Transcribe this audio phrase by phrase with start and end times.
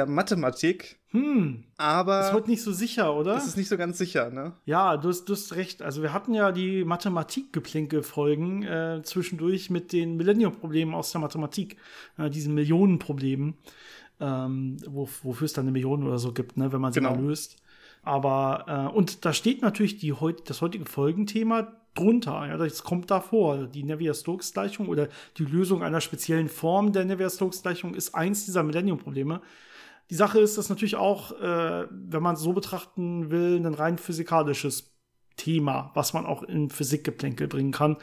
[0.00, 0.98] der Mathematik.
[1.08, 1.64] Hm.
[1.76, 2.20] Aber.
[2.20, 3.34] Ist heute nicht so sicher, oder?
[3.34, 4.52] Das ist nicht so ganz sicher, ne?
[4.64, 5.82] Ja, du hast, du hast recht.
[5.82, 11.76] Also, wir hatten ja die Mathematik-Geplänke-Folgen äh, zwischendurch mit den Millennium-Problemen aus der Mathematik,
[12.16, 13.54] äh, diesen Millionenproblemen,
[14.20, 17.14] ähm, wo, wofür es dann eine Million oder so gibt, ne, wenn man sie Genau.
[17.14, 17.56] mal löst.
[18.02, 22.46] Aber, äh, und da steht natürlich die, heut, das heutige Folgenthema drunter.
[22.46, 23.66] Ja, das kommt da vor.
[23.66, 29.42] Die Navier-Stokes-Gleichung oder die Lösung einer speziellen Form der Navier-Stokes-Gleichung ist eins dieser Millennium-Probleme.
[30.10, 33.96] Die Sache ist, dass natürlich auch, äh, wenn man es so betrachten will, ein rein
[33.96, 34.92] physikalisches
[35.36, 37.96] Thema, was man auch in Physikgeplänkel bringen kann.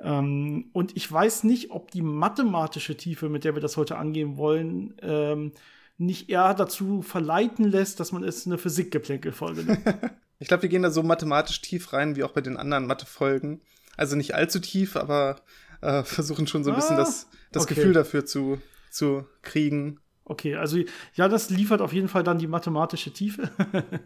[0.00, 4.36] Ähm, und ich weiß nicht, ob die mathematische Tiefe, mit der wir das heute angehen
[4.38, 5.52] wollen, ähm,
[5.98, 9.84] nicht eher dazu verleiten lässt, dass man es eine Physikgeplänkelfolge nennt.
[10.42, 13.60] Ich glaube, wir gehen da so mathematisch tief rein, wie auch bei den anderen Mathe-Folgen.
[13.98, 15.36] Also nicht allzu tief, aber
[15.82, 17.74] äh, versuchen schon so ein bisschen Ah, das, das okay.
[17.74, 18.58] Gefühl dafür zu,
[18.90, 20.00] zu kriegen.
[20.24, 20.78] Okay, also
[21.14, 23.50] ja, das liefert auf jeden Fall dann die mathematische Tiefe.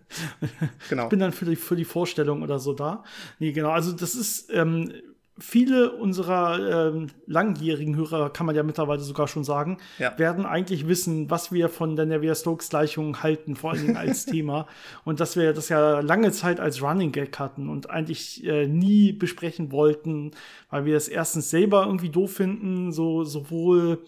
[0.88, 1.04] Genau.
[1.04, 3.04] Ich bin dann für die, für die Vorstellung oder so da.
[3.38, 4.92] Nee, genau, also das ist, ähm,
[5.38, 10.16] viele unserer ähm, langjährigen Hörer, kann man ja mittlerweile sogar schon sagen, Ja.
[10.18, 14.68] werden eigentlich wissen, was wir von der Navier-Stokes-Gleichung halten, vor allen Dingen als Thema.
[15.04, 19.12] Und dass wir das ja lange Zeit als Running Gag hatten und eigentlich äh, nie
[19.12, 20.30] besprechen wollten,
[20.70, 24.04] weil wir es erstens selber irgendwie doof finden, so sowohl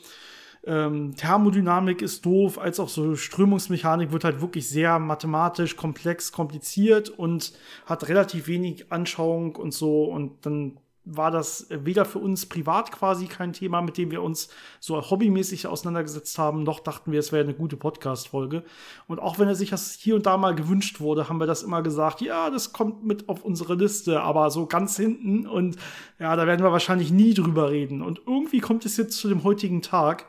[0.66, 7.08] ähm, Thermodynamik ist doof, als auch so Strömungsmechanik wird halt wirklich sehr mathematisch, komplex, kompliziert
[7.08, 7.52] und
[7.86, 10.04] hat relativ wenig Anschauung und so.
[10.04, 14.48] Und dann war das weder für uns privat quasi kein Thema, mit dem wir uns
[14.80, 18.64] so hobbymäßig auseinandergesetzt haben, noch dachten wir, es wäre eine gute Podcast-Folge.
[19.06, 21.62] Und auch wenn er sich das hier und da mal gewünscht wurde, haben wir das
[21.62, 25.76] immer gesagt, ja, das kommt mit auf unsere Liste, aber so ganz hinten und
[26.18, 28.02] ja, da werden wir wahrscheinlich nie drüber reden.
[28.02, 30.26] Und irgendwie kommt es jetzt zu dem heutigen Tag,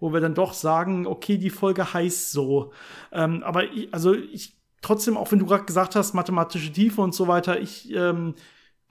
[0.00, 2.72] wo wir dann doch sagen, okay, die Folge heißt so.
[3.12, 7.14] Ähm, aber ich, also ich trotzdem, auch wenn du gerade gesagt hast, mathematische Tiefe und
[7.14, 8.34] so weiter, ich ähm,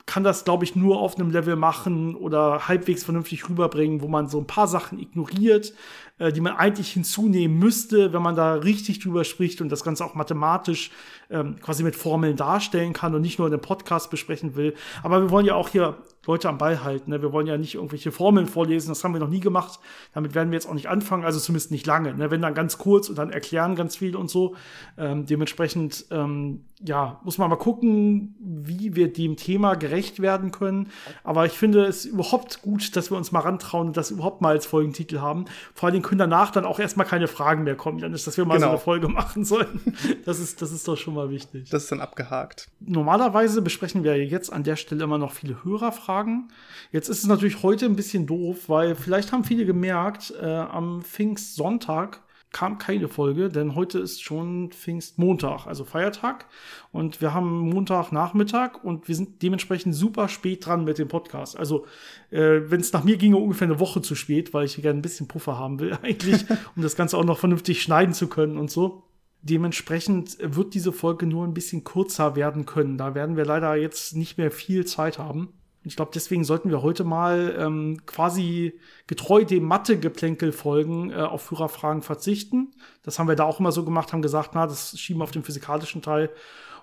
[0.06, 4.29] kann das, glaube ich, nur auf einem Level machen oder halbwegs vernünftig rüberbringen, wo man
[4.29, 5.73] so ein paar Sachen ignoriert,
[6.19, 10.05] äh, die man eigentlich hinzunehmen müsste, wenn man da richtig drüber spricht und das Ganze
[10.05, 10.91] auch mathematisch
[11.29, 14.73] ähm, quasi mit Formeln darstellen kann und nicht nur in einem Podcast besprechen will.
[15.03, 17.11] Aber wir wollen ja auch hier Leute am Ball halten.
[17.11, 17.22] Ne?
[17.22, 19.79] Wir wollen ja nicht irgendwelche Formeln vorlesen, das haben wir noch nie gemacht.
[20.13, 22.13] Damit werden wir jetzt auch nicht anfangen, also zumindest nicht lange.
[22.13, 22.29] Ne?
[22.29, 24.56] Wenn dann ganz kurz und dann erklären ganz viel und so.
[24.97, 30.89] Ähm, dementsprechend, ähm, ja, muss man mal gucken, wie wir dem Thema gerecht werden können.
[31.23, 34.50] Aber ich finde es überhaupt gut, dass wir uns mal rantrauen und das überhaupt mal
[34.50, 35.45] als Folgentitel haben.
[35.73, 38.56] Vor allen können danach dann auch erstmal keine Fragen mehr kommen, Janis, dass wir mal
[38.56, 38.69] so Genau.
[38.72, 39.79] eine Folge machen sollen.
[40.25, 41.69] Das ist, das ist doch schon mal wichtig.
[41.69, 42.69] Das ist dann abgehakt.
[42.79, 46.50] Normalerweise besprechen wir jetzt an der Stelle immer noch viele Hörerfragen.
[46.91, 51.01] Jetzt ist es natürlich heute ein bisschen doof, weil vielleicht haben viele gemerkt, äh, am
[51.03, 52.22] Pfingstsonntag
[52.52, 56.46] kam keine Folge, denn heute ist schon Pfingstmontag, also Feiertag.
[56.91, 61.57] Und wir haben Montagnachmittag und wir sind dementsprechend super spät dran mit dem Podcast.
[61.57, 61.86] Also,
[62.31, 65.03] äh, wenn es nach mir ginge, ungefähr eine Woche zu spät, weil ich gerne ein
[65.03, 68.72] bisschen Puffer haben will, eigentlich, um das Ganze auch noch vernünftig schneiden zu können und
[68.72, 69.03] so.
[69.41, 72.97] Dementsprechend wird diese Folge nur ein bisschen kürzer werden können.
[72.97, 75.53] Da werden wir leider jetzt nicht mehr viel Zeit haben.
[75.88, 81.44] Ich glaube, deswegen sollten wir heute mal ähm, quasi getreu dem Mathe-Geplänkel folgen, äh, auf
[81.44, 82.72] Führerfragen verzichten.
[83.03, 85.31] Das haben wir da auch immer so gemacht, haben gesagt, na, das schieben wir auf
[85.31, 86.30] den physikalischen Teil.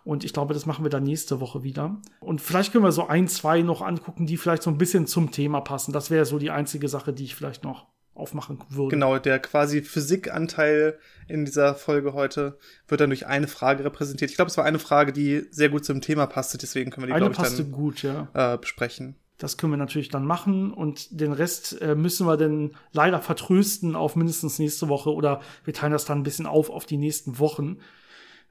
[0.05, 2.01] Und ich glaube, das machen wir dann nächste Woche wieder.
[2.21, 5.31] Und vielleicht können wir so ein, zwei noch angucken, die vielleicht so ein bisschen zum
[5.31, 5.93] Thema passen.
[5.93, 8.91] Das wäre so die einzige Sache, die ich vielleicht noch aufmachen würde.
[8.91, 12.59] Genau, der quasi Physikanteil in dieser Folge heute
[12.89, 14.31] wird dann durch eine Frage repräsentiert.
[14.31, 17.15] Ich glaube, es war eine Frage, die sehr gut zum Thema passte, deswegen können wir
[17.15, 18.29] die, glaube ich, passte dann gut, ja.
[18.35, 19.17] äh, besprechen.
[19.39, 23.97] Das können wir natürlich dann machen und den Rest äh, müssen wir dann leider vertrösten
[23.97, 27.41] auf mindestens nächste Woche oder wir teilen das dann ein bisschen auf auf die nächsten
[27.41, 27.79] Wochen.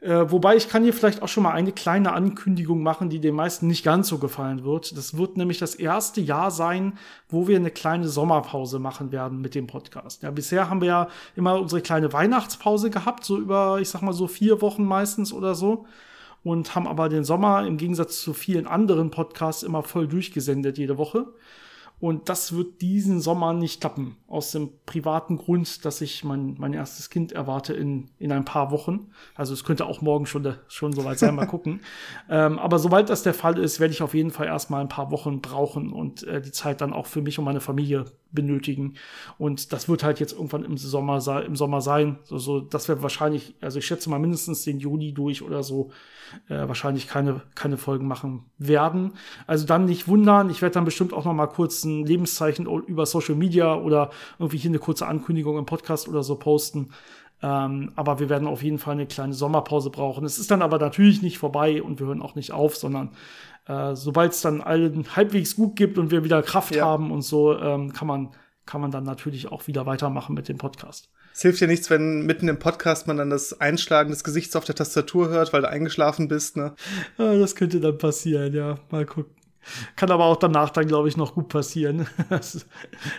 [0.04, 3.36] Äh, wobei ich kann hier vielleicht auch schon mal eine kleine Ankündigung machen, die den
[3.36, 4.98] meisten nicht ganz so gefallen wird.
[4.98, 6.98] Das wird nämlich das erste Jahr sein,
[7.30, 10.22] wo wir eine kleine Sommerpause machen werden mit dem Podcast.
[10.22, 11.08] Ja, bisher haben wir ja
[11.38, 15.56] immer unsere kleine Weihnachtspause gehabt, so über, ich sag mal so vier Wochen meistens oder
[15.56, 15.86] so
[16.44, 20.98] und haben aber den Sommer im Gegensatz zu vielen anderen Podcasts immer voll durchgesendet jede
[20.98, 21.28] Woche.
[22.00, 24.18] Und das wird diesen Sommer nicht klappen.
[24.28, 28.72] Aus dem privaten Grund, dass ich mein, mein erstes Kind erwarte in, in ein paar
[28.72, 29.12] Wochen.
[29.36, 31.80] Also es könnte auch morgen schon, schon soweit sein, mal gucken.
[32.30, 35.12] ähm, aber sobald das der Fall ist, werde ich auf jeden Fall erstmal ein paar
[35.12, 38.96] Wochen brauchen und äh, die Zeit dann auch für mich und meine Familie benötigen.
[39.38, 42.20] Und das wird halt jetzt irgendwann im Sommer, im Sommer sein.
[42.24, 45.92] So, so, dass wir wahrscheinlich, also ich schätze mal mindestens den Juni durch oder so,
[46.50, 49.14] äh, wahrscheinlich keine, keine Folgen machen werden.
[49.48, 50.50] Also dann nicht wundern.
[50.50, 54.10] Ich werde dann bestimmt auch noch mal kurz ein Lebenszeichen über Social Media oder
[54.40, 56.90] irgendwie hier eine kurze Ankündigung im Podcast oder so posten.
[57.44, 60.24] Ähm, aber wir werden auf jeden Fall eine kleine Sommerpause brauchen.
[60.24, 63.10] Es ist dann aber natürlich nicht vorbei und wir hören auch nicht auf, sondern
[63.68, 66.86] äh, sobald es dann allen halbwegs gut gibt und wir wieder Kraft ja.
[66.86, 70.57] haben und so, ähm, kann man kann man dann natürlich auch wieder weitermachen mit dem
[70.57, 71.10] Podcast.
[71.33, 74.65] Es hilft ja nichts, wenn mitten im Podcast man dann das Einschlagen des Gesichts auf
[74.65, 76.75] der Tastatur hört, weil du eingeschlafen bist, ne?
[77.18, 78.77] Ja, das könnte dann passieren, ja.
[78.92, 79.33] Mal gucken.
[79.95, 82.07] Kann aber auch danach dann, glaube ich, noch gut passieren.
[82.30, 82.65] Das,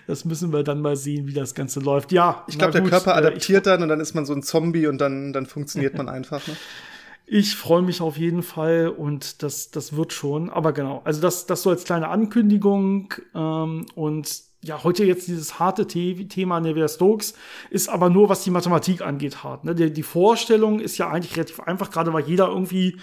[0.06, 2.12] das, müssen wir dann mal sehen, wie das Ganze läuft.
[2.12, 2.44] Ja.
[2.46, 4.98] Ich glaube, der Körper äh, adaptiert dann und dann ist man so ein Zombie und
[4.98, 6.46] dann, dann funktioniert man einfach.
[6.46, 6.56] Ne?
[7.26, 10.50] Ich freue mich auf jeden Fall und das, das wird schon.
[10.50, 15.58] Aber genau, also das, das so als kleine Ankündigung ähm, und ja, heute jetzt dieses
[15.58, 17.34] harte The Thema Nevia Stokes
[17.70, 19.64] ist aber nur, was die Mathematik angeht, hart.
[19.64, 19.74] Ne?
[19.74, 22.96] Die, die Vorstellung ist ja eigentlich relativ einfach, gerade weil jeder irgendwie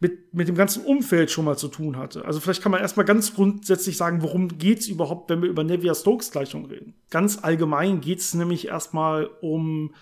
[0.00, 2.24] mit, mit dem ganzen Umfeld schon mal zu tun hatte.
[2.24, 6.66] Also vielleicht kann man erstmal ganz grundsätzlich sagen, worum geht's überhaupt, wenn wir über Navier-Stokes-Gleichung
[6.66, 6.94] reden.
[7.10, 9.94] Ganz allgemein geht's nämlich erstmal um,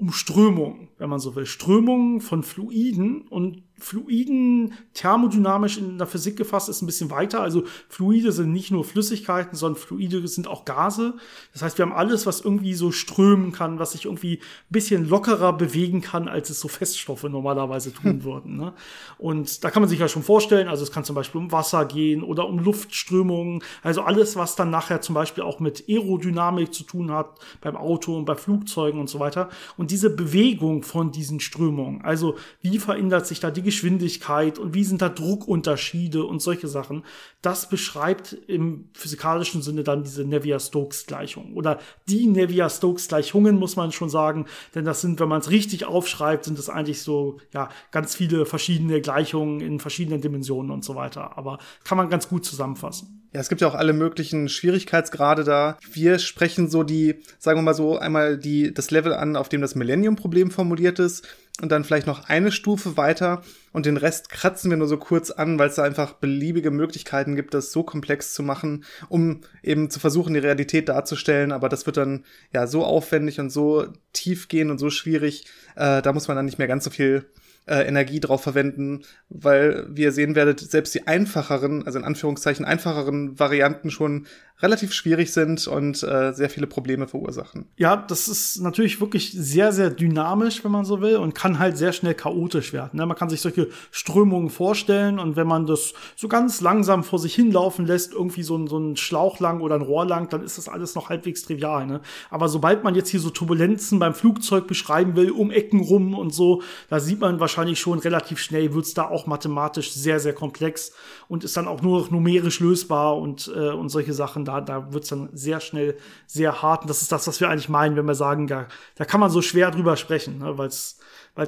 [0.00, 1.46] um Strömungen, wenn man so will.
[1.46, 7.40] Strömungen von Fluiden und Fluiden thermodynamisch in der Physik gefasst ist ein bisschen weiter.
[7.40, 11.14] Also Fluide sind nicht nur Flüssigkeiten, sondern Fluide sind auch Gase.
[11.52, 15.08] Das heißt, wir haben alles, was irgendwie so strömen kann, was sich irgendwie ein bisschen
[15.08, 18.24] lockerer bewegen kann, als es so Feststoffe normalerweise tun hm.
[18.24, 18.56] würden.
[18.56, 18.72] Ne?
[19.18, 21.84] Und da kann man sich ja schon vorstellen, also es kann zum Beispiel um Wasser
[21.84, 23.62] gehen oder um Luftströmungen.
[23.82, 28.16] Also alles, was dann nachher zum Beispiel auch mit Aerodynamik zu tun hat, beim Auto
[28.16, 29.48] und bei Flugzeugen und so weiter.
[29.76, 34.82] Und diese Bewegung von diesen Strömungen, also wie verändert sich da die Geschwindigkeit und wie
[34.82, 37.04] sind da Druckunterschiede und solche Sachen.
[37.40, 41.78] Das beschreibt im physikalischen Sinne dann diese Navier-Stokes-Gleichung oder
[42.08, 46.58] die Navier-Stokes-Gleichungen, muss man schon sagen, denn das sind, wenn man es richtig aufschreibt, sind
[46.58, 51.38] das eigentlich so, ja, ganz viele verschiedene Gleichungen in verschiedenen Dimensionen und so weiter.
[51.38, 53.28] Aber kann man ganz gut zusammenfassen.
[53.32, 55.78] Ja, es gibt ja auch alle möglichen Schwierigkeitsgrade da.
[55.92, 59.60] Wir sprechen so die, sagen wir mal so, einmal die, das Level an, auf dem
[59.60, 61.24] das Millennium-Problem formuliert ist
[61.60, 63.42] und dann vielleicht noch eine Stufe weiter
[63.72, 67.36] und den Rest kratzen wir nur so kurz an, weil es da einfach beliebige Möglichkeiten
[67.36, 71.52] gibt, das so komplex zu machen, um eben zu versuchen, die Realität darzustellen.
[71.52, 75.46] Aber das wird dann ja so aufwendig und so tief gehen und so schwierig.
[75.76, 77.26] Äh, da muss man dann nicht mehr ganz so viel
[77.66, 82.64] äh, Energie drauf verwenden, weil, wie ihr sehen werdet, selbst die einfacheren, also in Anführungszeichen
[82.64, 84.26] einfacheren Varianten schon
[84.62, 87.66] relativ schwierig sind und äh, sehr viele Probleme verursachen.
[87.76, 91.76] Ja, das ist natürlich wirklich sehr, sehr dynamisch, wenn man so will, und kann halt
[91.76, 92.98] sehr schnell chaotisch werden.
[92.98, 93.06] Ne?
[93.06, 97.34] Man kann sich solche Strömungen vorstellen und wenn man das so ganz langsam vor sich
[97.34, 100.68] hinlaufen lässt, irgendwie so so ein Schlauch lang oder ein Rohr lang, dann ist das
[100.68, 101.86] alles noch halbwegs trivial.
[101.86, 102.00] Ne?
[102.30, 106.34] Aber sobald man jetzt hier so Turbulenzen beim Flugzeug beschreiben will, um Ecken rum und
[106.34, 110.92] so, da sieht man wahrscheinlich schon relativ schnell, wird's da auch mathematisch sehr, sehr komplex
[111.28, 114.92] und ist dann auch nur noch numerisch lösbar und, äh, und solche Sachen da, da
[114.92, 116.82] wird es dann sehr schnell sehr hart.
[116.82, 118.66] Und das ist das, was wir eigentlich meinen, wenn wir sagen, da,
[118.96, 120.98] da kann man so schwer drüber sprechen, ne, weil es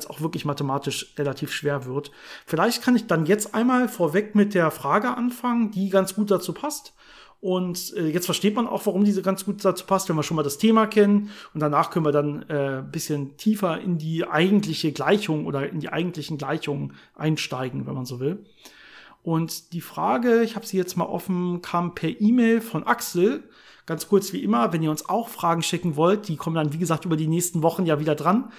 [0.08, 2.10] auch wirklich mathematisch relativ schwer wird.
[2.46, 6.52] Vielleicht kann ich dann jetzt einmal vorweg mit der Frage anfangen, die ganz gut dazu
[6.52, 6.94] passt.
[7.40, 10.36] Und äh, jetzt versteht man auch, warum diese ganz gut dazu passt, wenn wir schon
[10.36, 11.30] mal das Thema kennen.
[11.52, 15.88] Und danach können wir dann äh, bisschen tiefer in die eigentliche Gleichung oder in die
[15.88, 18.44] eigentlichen Gleichungen einsteigen, wenn man so will.
[19.22, 23.48] Und die Frage, ich habe sie jetzt mal offen, kam per E-Mail von Axel.
[23.86, 26.78] Ganz kurz wie immer, wenn ihr uns auch Fragen schicken wollt, die kommen dann, wie
[26.78, 28.50] gesagt, über die nächsten Wochen ja wieder dran.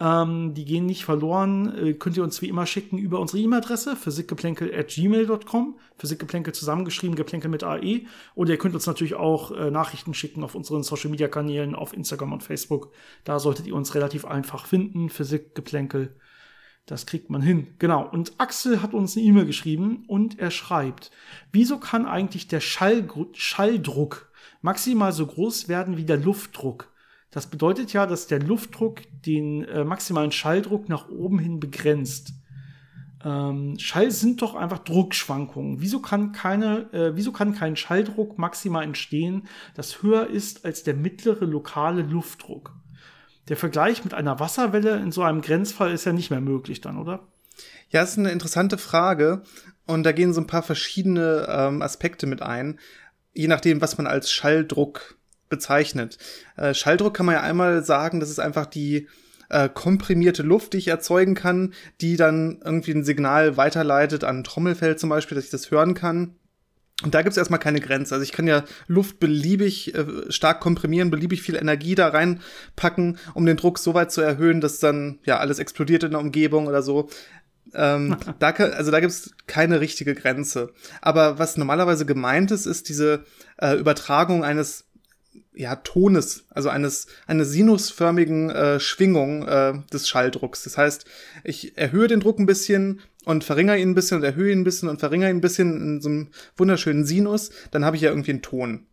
[0.00, 1.72] Ähm, die gehen nicht verloren.
[1.78, 5.78] Äh, könnt ihr uns wie immer schicken über unsere E-Mail-Adresse physikgeplänkel at gmail.com.
[5.98, 8.02] Physikgeplänkel zusammengeschrieben, geplänkel mit AE.
[8.34, 12.42] Oder ihr könnt uns natürlich auch äh, Nachrichten schicken auf unseren Social-Media-Kanälen, auf Instagram und
[12.42, 12.92] Facebook.
[13.22, 15.10] Da solltet ihr uns relativ einfach finden.
[15.10, 16.16] Physikgeplänkel
[16.86, 17.68] das kriegt man hin.
[17.78, 18.06] Genau.
[18.08, 21.10] Und Axel hat uns eine E-Mail geschrieben und er schreibt,
[21.52, 26.92] wieso kann eigentlich der Schall Schalldruck maximal so groß werden wie der Luftdruck?
[27.30, 32.32] Das bedeutet ja, dass der Luftdruck den äh, maximalen Schalldruck nach oben hin begrenzt.
[33.24, 35.80] Ähm, Schall sind doch einfach Druckschwankungen.
[35.80, 40.94] Wieso kann keine, äh, wieso kann kein Schalldruck maximal entstehen, das höher ist als der
[40.94, 42.76] mittlere lokale Luftdruck?
[43.48, 46.98] Der Vergleich mit einer Wasserwelle in so einem Grenzfall ist ja nicht mehr möglich dann,
[46.98, 47.26] oder?
[47.90, 49.42] Ja, ist eine interessante Frage.
[49.86, 52.78] Und da gehen so ein paar verschiedene ähm, Aspekte mit ein,
[53.34, 55.16] je nachdem, was man als Schalldruck
[55.50, 56.18] bezeichnet.
[56.56, 59.08] Äh, Schalldruck kann man ja einmal sagen, das ist einfach die
[59.50, 64.44] äh, komprimierte Luft, die ich erzeugen kann, die dann irgendwie ein Signal weiterleitet an ein
[64.44, 66.36] Trommelfell zum Beispiel, dass ich das hören kann.
[67.04, 68.14] Und da gibt es erstmal keine Grenze.
[68.14, 73.44] Also ich kann ja Luft beliebig äh, stark komprimieren, beliebig viel Energie da reinpacken, um
[73.44, 76.82] den Druck so weit zu erhöhen, dass dann ja alles explodiert in der Umgebung oder
[76.82, 77.10] so.
[77.74, 80.72] Ähm, da kann, also da gibt es keine richtige Grenze.
[81.02, 83.24] Aber was normalerweise gemeint ist, ist diese
[83.58, 84.86] äh, Übertragung eines
[85.54, 90.64] ja, Tones, also eines, eines sinusförmigen äh, Schwingung äh, des Schalldrucks.
[90.64, 91.04] Das heißt,
[91.44, 94.64] ich erhöhe den Druck ein bisschen und verringere ihn ein bisschen und erhöhe ihn ein
[94.64, 98.10] bisschen und verringere ihn ein bisschen in so einem wunderschönen Sinus, dann habe ich ja
[98.10, 98.86] irgendwie einen Ton.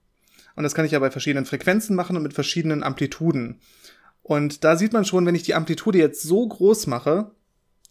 [0.55, 3.59] Und das kann ich ja bei verschiedenen Frequenzen machen und mit verschiedenen Amplituden.
[4.21, 7.31] Und da sieht man schon, wenn ich die Amplitude jetzt so groß mache,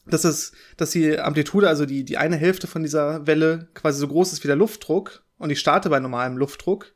[0.06, 4.08] dass es, dass die Amplitude, also die, die eine Hälfte von dieser Welle quasi so
[4.08, 6.92] groß ist wie der Luftdruck und ich starte bei normalem Luftdruck,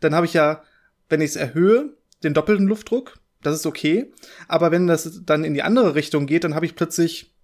[0.00, 0.62] dann habe ich ja
[1.08, 4.12] wenn ich es erhöhe, den doppelten Luftdruck, das ist okay.
[4.48, 7.34] Aber wenn das dann in die andere Richtung geht, dann habe ich plötzlich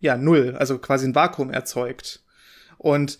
[0.00, 2.22] ja null, also quasi ein Vakuum erzeugt.
[2.78, 3.18] Und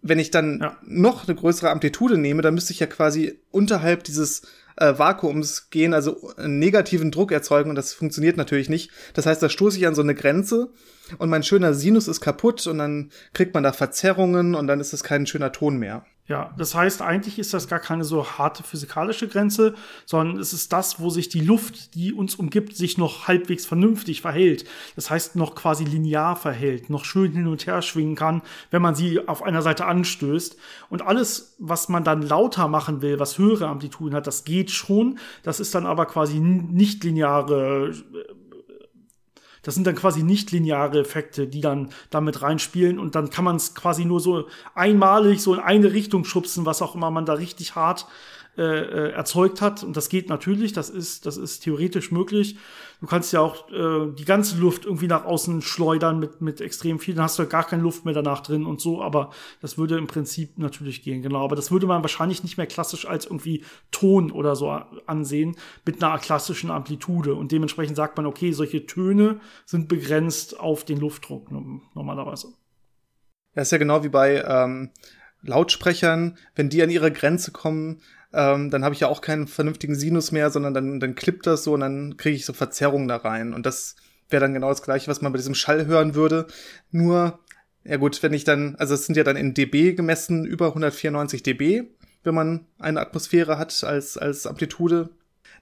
[0.00, 0.76] wenn ich dann ja.
[0.84, 4.42] noch eine größere Amplitude nehme, dann müsste ich ja quasi unterhalb dieses
[4.76, 8.90] äh, Vakuums gehen, also einen negativen Druck erzeugen und das funktioniert natürlich nicht.
[9.14, 10.70] Das heißt, da stoße ich an so eine Grenze
[11.18, 14.92] und mein schöner Sinus ist kaputt und dann kriegt man da Verzerrungen und dann ist
[14.92, 16.06] es kein schöner Ton mehr.
[16.28, 20.74] Ja, das heißt, eigentlich ist das gar keine so harte physikalische Grenze, sondern es ist
[20.74, 24.66] das, wo sich die Luft, die uns umgibt, sich noch halbwegs vernünftig verhält.
[24.94, 28.94] Das heißt, noch quasi linear verhält, noch schön hin und her schwingen kann, wenn man
[28.94, 30.58] sie auf einer Seite anstößt.
[30.90, 35.18] Und alles, was man dann lauter machen will, was höhere Amplituden hat, das geht schon.
[35.44, 37.94] Das ist dann aber quasi nicht lineare
[39.68, 43.56] das sind dann quasi nicht lineare Effekte, die dann damit reinspielen und dann kann man
[43.56, 47.34] es quasi nur so einmalig so in eine Richtung schubsen, was auch immer man da
[47.34, 48.06] richtig hart
[48.58, 49.84] äh, äh, erzeugt hat.
[49.84, 52.56] Und das geht natürlich, das ist, das ist theoretisch möglich.
[53.00, 56.98] Du kannst ja auch äh, die ganze Luft irgendwie nach außen schleudern mit, mit extrem
[56.98, 59.96] viel, dann hast du gar keine Luft mehr danach drin und so, aber das würde
[59.96, 61.44] im Prinzip natürlich gehen, genau.
[61.44, 64.70] Aber das würde man wahrscheinlich nicht mehr klassisch als irgendwie Ton oder so
[65.06, 65.54] ansehen,
[65.86, 67.36] mit einer klassischen Amplitude.
[67.36, 71.52] Und dementsprechend sagt man, okay, solche Töne sind begrenzt auf den Luftdruck
[71.94, 72.48] normalerweise.
[73.54, 74.90] Das ist ja genau wie bei ähm,
[75.42, 78.00] Lautsprechern, wenn die an ihre Grenze kommen,
[78.32, 81.64] ähm, dann habe ich ja auch keinen vernünftigen Sinus mehr, sondern dann, dann klippt das
[81.64, 83.54] so und dann kriege ich so Verzerrungen da rein.
[83.54, 83.96] Und das
[84.28, 86.46] wäre dann genau das gleiche, was man bei diesem Schall hören würde.
[86.90, 87.38] Nur,
[87.84, 91.42] ja gut, wenn ich dann, also es sind ja dann in dB gemessen über 194
[91.42, 91.84] dB,
[92.24, 95.10] wenn man eine Atmosphäre hat als, als Amplitude.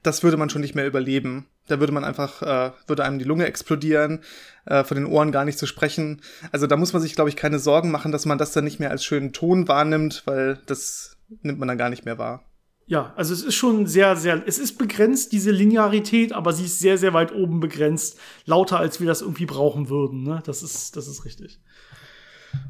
[0.03, 1.47] Das würde man schon nicht mehr überleben.
[1.69, 4.23] Da würde man einfach, äh, würde einem die Lunge explodieren,
[4.67, 6.23] äh, von den Ohren gar nicht zu sprechen.
[6.53, 8.79] Also da muss man sich, glaube ich, keine Sorgen machen, dass man das dann nicht
[8.81, 12.45] mehr als schönen Ton wahrnimmt, weil das nimmt man dann gar nicht mehr wahr.
[12.89, 16.79] Ja, also es ist schon sehr, sehr, es ist begrenzt, diese Linearität, aber sie ist
[16.79, 18.17] sehr, sehr weit oben begrenzt.
[18.45, 20.23] Lauter, als wir das irgendwie brauchen würden.
[20.23, 20.41] Ne?
[20.45, 21.59] Das, ist, das ist richtig.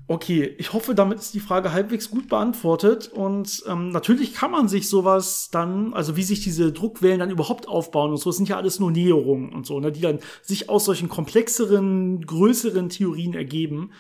[0.08, 3.08] Okay, ich hoffe, damit ist die Frage halbwegs gut beantwortet.
[3.08, 7.68] Und ähm, natürlich kann man sich sowas dann, also wie sich diese Druckwellen dann überhaupt
[7.68, 10.70] aufbauen und so, das sind ja alles nur Näherungen und so, ne, die dann sich
[10.70, 13.90] aus solchen komplexeren, größeren Theorien ergeben.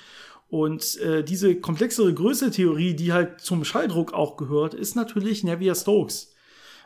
[0.56, 6.34] Und äh, diese komplexere Größe-Theorie, die halt zum Schalldruck auch gehört, ist natürlich Navier-Stokes.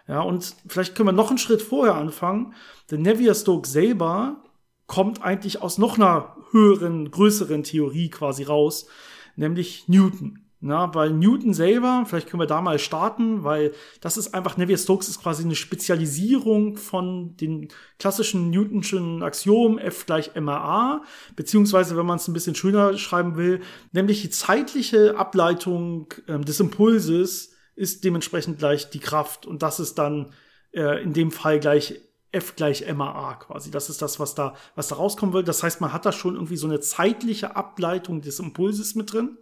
[0.08, 2.54] Ja, und vielleicht können wir noch einen Schritt vorher anfangen,
[2.90, 4.42] denn Navier-Stokes selber
[4.88, 8.88] kommt eigentlich aus noch einer höheren, größeren Theorie quasi raus,
[9.36, 10.39] nämlich Newton.
[10.62, 15.08] Na, weil Newton selber, vielleicht können wir da mal starten, weil das ist einfach, Navier-Stokes
[15.08, 21.02] ist quasi eine Spezialisierung von den klassischen Newtonschen Axiom F gleich MAA,
[21.34, 23.62] beziehungsweise, wenn man es ein bisschen schöner schreiben will,
[23.92, 29.94] nämlich die zeitliche Ableitung äh, des Impulses ist dementsprechend gleich die Kraft und das ist
[29.94, 30.34] dann
[30.72, 32.02] äh, in dem Fall gleich
[32.32, 33.70] F gleich MAA quasi.
[33.70, 35.42] Das ist das, was da, was da rauskommen will.
[35.42, 39.38] Das heißt, man hat da schon irgendwie so eine zeitliche Ableitung des Impulses mit drin.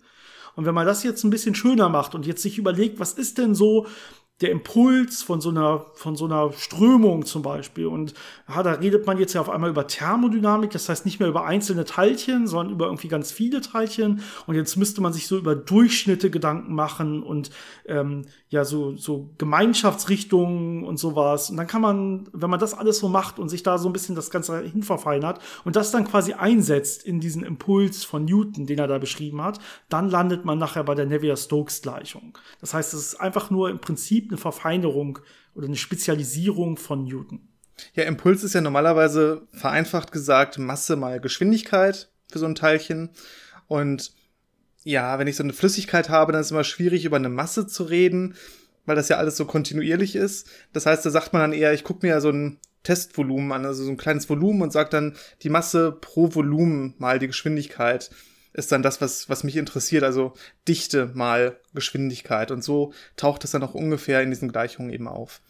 [0.59, 3.39] Und wenn man das jetzt ein bisschen schöner macht und jetzt sich überlegt, was ist
[3.39, 3.87] denn so
[4.41, 7.87] der Impuls von so einer, von so einer Strömung zum Beispiel.
[7.87, 8.15] Und
[8.49, 11.45] ja, da redet man jetzt ja auf einmal über Thermodynamik, das heißt nicht mehr über
[11.45, 14.23] einzelne Teilchen, sondern über irgendwie ganz viele Teilchen.
[14.47, 17.51] Und jetzt müsste man sich so über Durchschnitte Gedanken machen und
[17.87, 21.51] ähm, ja, so, so Gemeinschaftsrichtungen und sowas.
[21.51, 23.93] Und dann kann man, wenn man das alles so macht und sich da so ein
[23.93, 28.79] bisschen das Ganze hinverfeinert und das dann quasi einsetzt in diesen Impuls von Newton, den
[28.79, 32.39] er da beschrieben hat, dann landet man nachher bei der Navier-Stokes-Gleichung.
[32.61, 35.19] Das heißt, es ist einfach nur im Prinzip eine Verfeinerung
[35.55, 37.49] oder eine Spezialisierung von Newton.
[37.95, 43.11] Ja, Impuls ist ja normalerweise vereinfacht gesagt Masse mal Geschwindigkeit für so ein Teilchen.
[43.67, 44.13] Und
[44.85, 47.67] ja, wenn ich so eine Flüssigkeit habe, dann ist es immer schwierig, über eine Masse
[47.67, 48.35] zu reden,
[48.87, 50.49] weil das ja alles so kontinuierlich ist.
[50.73, 53.67] Das heißt, da sagt man dann eher, ich gucke mir ja so ein Testvolumen an,
[53.67, 58.11] also so ein kleines Volumen und sagt dann die Masse pro Volumen mal die Geschwindigkeit
[58.53, 60.35] ist dann das, was, was mich interessiert, also
[60.67, 62.51] Dichte mal Geschwindigkeit.
[62.51, 65.41] Und so taucht es dann auch ungefähr in diesen Gleichungen eben auf.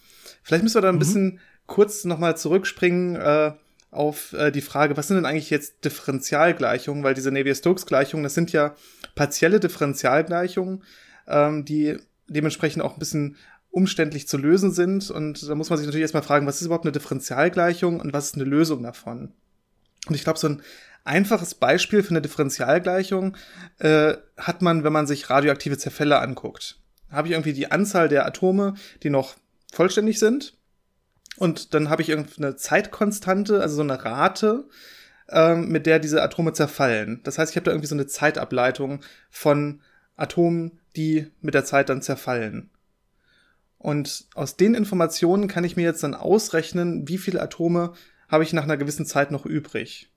[0.43, 1.01] Vielleicht müssen wir da ein mhm.
[1.01, 3.53] bisschen kurz nochmal zurückspringen äh,
[3.91, 7.05] auf äh, die Frage, was sind denn eigentlich jetzt Differentialgleichungen?
[7.05, 8.75] Weil diese Navier-Stokes-Gleichungen, das sind ja
[9.15, 10.85] partielle Differentialgleichungen,
[11.27, 13.37] ähm, die dementsprechend auch ein bisschen
[13.71, 15.11] umständlich zu lösen sind.
[15.11, 18.27] Und da muss man sich natürlich erstmal fragen, was ist überhaupt eine Differentialgleichung und was
[18.27, 19.33] ist eine Lösung davon?
[20.07, 20.63] Und ich glaube, so ein
[21.09, 23.37] einfaches Beispiel für eine Differentialgleichung
[23.79, 26.79] äh, hat man, wenn man sich radioaktive Zerfälle anguckt.
[27.11, 29.37] Habe ich irgendwie die Anzahl der Atome, die noch
[29.73, 30.55] vollständig sind.
[31.37, 34.69] Und dann habe ich irgendeine Zeitkonstante, also so eine Rate,
[35.31, 37.21] ähm, mit der diese Atome zerfallen.
[37.25, 39.01] Das heißt, ich habe da irgendwie so eine Zeitableitung
[39.31, 39.81] von
[40.17, 42.71] Atomen, die mit der Zeit dann zerfallen.
[43.79, 47.93] Und aus den Informationen kann ich mir jetzt dann ausrechnen, wie viele Atome
[48.29, 50.11] habe ich nach einer gewissen Zeit noch übrig.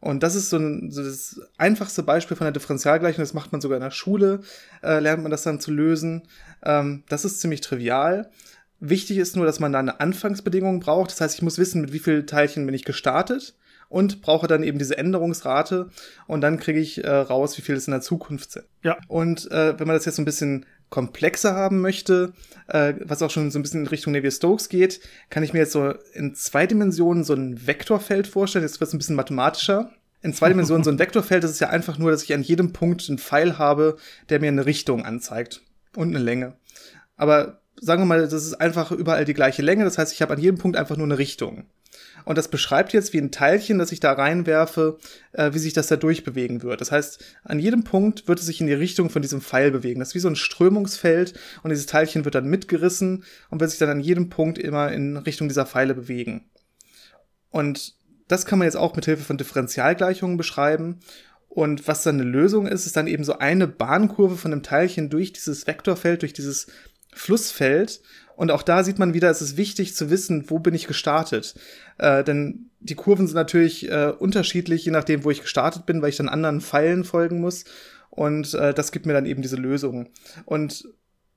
[0.00, 3.22] Und das ist so, ein, so das einfachste Beispiel von der Differentialgleichung.
[3.22, 4.40] Das macht man sogar in der Schule,
[4.82, 6.22] äh, lernt man das dann zu lösen.
[6.62, 8.30] Ähm, das ist ziemlich trivial.
[8.78, 11.10] Wichtig ist nur, dass man da eine Anfangsbedingung braucht.
[11.10, 13.54] Das heißt, ich muss wissen, mit wie vielen Teilchen bin ich gestartet
[13.88, 15.90] und brauche dann eben diese Änderungsrate
[16.26, 18.66] und dann kriege ich äh, raus, wie viel es in der Zukunft sind.
[18.82, 18.98] Ja.
[19.08, 22.32] Und äh, wenn man das jetzt so ein bisschen komplexer haben möchte,
[22.68, 25.00] äh, was auch schon so ein bisschen in Richtung Navier-Stokes geht,
[25.30, 28.64] kann ich mir jetzt so in zwei Dimensionen so ein Vektorfeld vorstellen.
[28.64, 29.90] Jetzt wird es ein bisschen mathematischer.
[30.22, 32.72] In zwei Dimensionen so ein Vektorfeld, das ist ja einfach nur, dass ich an jedem
[32.72, 33.96] Punkt einen Pfeil habe,
[34.28, 35.62] der mir eine Richtung anzeigt
[35.94, 36.54] und eine Länge.
[37.16, 39.84] Aber sagen wir mal, das ist einfach überall die gleiche Länge.
[39.84, 41.64] Das heißt, ich habe an jedem Punkt einfach nur eine Richtung.
[42.24, 44.98] Und das beschreibt jetzt wie ein Teilchen, das ich da reinwerfe,
[45.32, 46.80] äh, wie sich das da durchbewegen wird.
[46.80, 50.00] Das heißt, an jedem Punkt wird es sich in die Richtung von diesem Pfeil bewegen.
[50.00, 53.78] Das ist wie so ein Strömungsfeld und dieses Teilchen wird dann mitgerissen und wird sich
[53.78, 56.50] dann an jedem Punkt immer in Richtung dieser Pfeile bewegen.
[57.50, 57.94] Und
[58.28, 61.00] das kann man jetzt auch mit Hilfe von Differentialgleichungen beschreiben.
[61.48, 65.08] Und was dann eine Lösung ist, ist dann eben so eine Bahnkurve von einem Teilchen
[65.08, 66.66] durch dieses Vektorfeld, durch dieses
[67.14, 68.02] Flussfeld.
[68.36, 71.54] Und auch da sieht man wieder, es ist wichtig zu wissen, wo bin ich gestartet.
[71.98, 76.10] Äh, denn die Kurven sind natürlich äh, unterschiedlich, je nachdem, wo ich gestartet bin, weil
[76.10, 77.64] ich dann anderen Pfeilen folgen muss.
[78.10, 80.08] Und äh, das gibt mir dann eben diese Lösung.
[80.44, 80.88] Und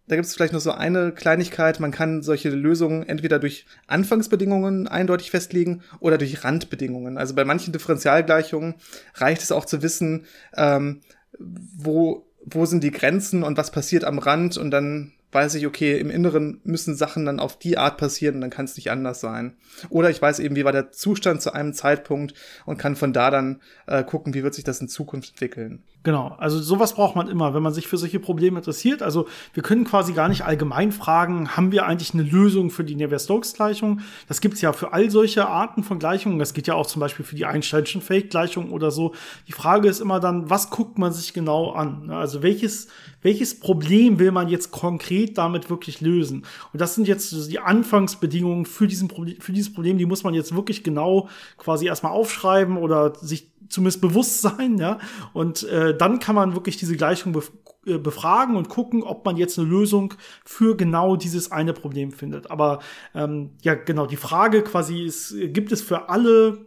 [0.10, 1.80] da gibt es vielleicht noch so eine Kleinigkeit.
[1.80, 7.18] Man kann solche Lösungen entweder durch Anfangsbedingungen eindeutig festlegen oder durch Randbedingungen.
[7.20, 8.74] Also bei manchen Differentialgleichungen
[9.14, 10.26] reicht es auch zu wissen,
[10.58, 11.02] ähm,
[11.38, 16.00] wo, wo sind die Grenzen und was passiert am Rand und dann weiß ich, okay,
[16.00, 19.20] im Inneren müssen Sachen dann auf die Art passieren und dann kann es nicht anders
[19.20, 19.58] sein.
[19.90, 22.34] Oder ich weiß eben, wie war der Zustand zu einem Zeitpunkt
[22.66, 25.84] und kann von da dann äh, gucken, wie wird sich das in Zukunft entwickeln.
[26.04, 29.04] Genau, also sowas braucht man immer, wenn man sich für solche Probleme interessiert.
[29.04, 32.96] Also wir können quasi gar nicht allgemein fragen, haben wir eigentlich eine Lösung für die
[32.96, 34.00] Navier-Stokes-Gleichung?
[34.30, 36.40] Das gibt's ja für all solche Arten von Gleichungen.
[36.40, 39.14] Das geht ja auch zum Beispiel für die Einsteinschen Fake-Gleichung oder so.
[39.50, 42.10] Die Frage ist immer dann, was guckt man sich genau an?
[42.12, 42.88] Also welches,
[43.22, 46.46] welches Problem will man jetzt konkret damit wirklich lösen?
[46.72, 49.98] Und das sind jetzt die Anfangsbedingungen für, diesen Problem, für dieses Problem.
[49.98, 55.00] Die muss man jetzt wirklich genau quasi erstmal aufschreiben oder sich zumindest bewusst sein, ja.
[55.34, 57.52] Und äh, dann kann man wirklich diese Gleichung bef
[57.86, 60.14] äh, befragen und gucken, ob man jetzt eine Lösung
[60.46, 62.52] für genau dieses eine Problem findet.
[62.52, 62.80] Aber
[63.16, 66.66] ähm, ja, genau, die Frage quasi ist, gibt es für alle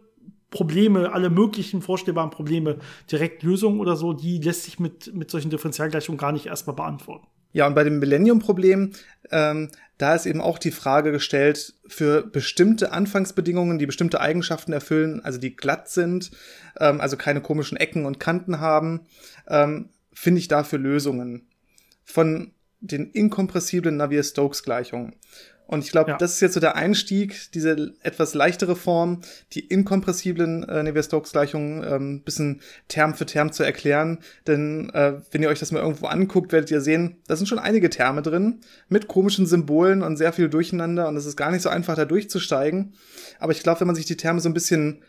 [0.49, 2.77] Probleme, alle möglichen vorstellbaren Probleme
[3.11, 7.27] direkt Lösungen oder so, die lässt sich mit, mit solchen Differentialgleichungen gar nicht erstmal beantworten.
[7.53, 8.91] Ja, und bei dem Millennium-Problem,
[9.31, 15.23] ähm, da ist eben auch die Frage gestellt, für bestimmte Anfangsbedingungen, die bestimmte Eigenschaften erfüllen,
[15.23, 16.31] also die glatt sind,
[16.79, 19.01] ähm, also keine komischen Ecken und Kanten haben,
[19.47, 21.47] ähm, finde ich dafür Lösungen.
[22.03, 25.15] Von den inkompressiblen Navier-Stokes-Gleichungen.
[25.65, 26.17] Und ich glaube, ja.
[26.17, 29.21] das ist jetzt so der Einstieg, diese etwas leichtere Form,
[29.53, 34.19] die inkompressiblen äh, Navier-Stokes-Gleichungen ähm, bisschen Term für Term zu erklären.
[34.45, 37.59] Denn äh, wenn ihr euch das mal irgendwo anguckt, werdet ihr sehen, da sind schon
[37.59, 41.61] einige Terme drin mit komischen Symbolen und sehr viel Durcheinander und es ist gar nicht
[41.61, 42.93] so einfach, da durchzusteigen.
[43.39, 45.01] Aber ich glaube, wenn man sich die Terme so ein bisschen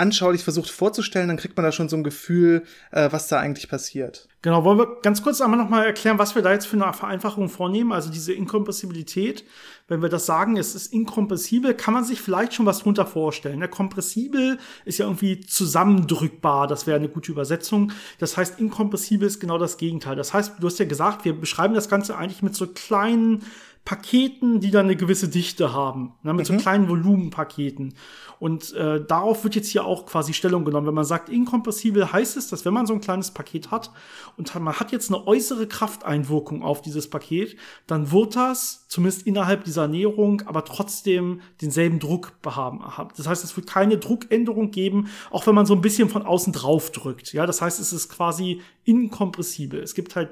[0.00, 3.68] anschaulich versucht vorzustellen, dann kriegt man da schon so ein Gefühl, äh, was da eigentlich
[3.68, 4.28] passiert.
[4.42, 7.50] Genau, wollen wir ganz kurz einmal nochmal erklären, was wir da jetzt für eine Vereinfachung
[7.50, 9.44] vornehmen, also diese Inkompressibilität.
[9.86, 13.60] Wenn wir das sagen, es ist inkompressibel, kann man sich vielleicht schon was drunter vorstellen.
[13.60, 17.92] Der Kompressibel ist ja irgendwie zusammendrückbar, das wäre eine gute Übersetzung.
[18.18, 20.16] Das heißt, inkompressibel ist genau das Gegenteil.
[20.16, 23.44] Das heißt, du hast ja gesagt, wir beschreiben das Ganze eigentlich mit so kleinen
[23.84, 26.54] Paketen, die dann eine gewisse Dichte haben, ne, mit mhm.
[26.54, 27.94] so kleinen Volumenpaketen.
[28.38, 30.86] Und äh, darauf wird jetzt hier auch quasi Stellung genommen.
[30.86, 33.90] Wenn man sagt inkompressibel, heißt es, dass wenn man so ein kleines Paket hat
[34.36, 39.64] und man hat jetzt eine äußere Krafteinwirkung auf dieses Paket, dann wird das zumindest innerhalb
[39.64, 42.80] dieser Näherung aber trotzdem denselben Druck haben.
[43.16, 46.52] Das heißt, es wird keine Druckänderung geben, auch wenn man so ein bisschen von außen
[46.52, 47.32] drauf drückt.
[47.32, 49.80] Ja, das heißt, es ist quasi inkompressibel.
[49.80, 50.30] Es gibt halt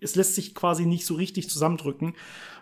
[0.00, 2.14] es lässt sich quasi nicht so richtig zusammendrücken.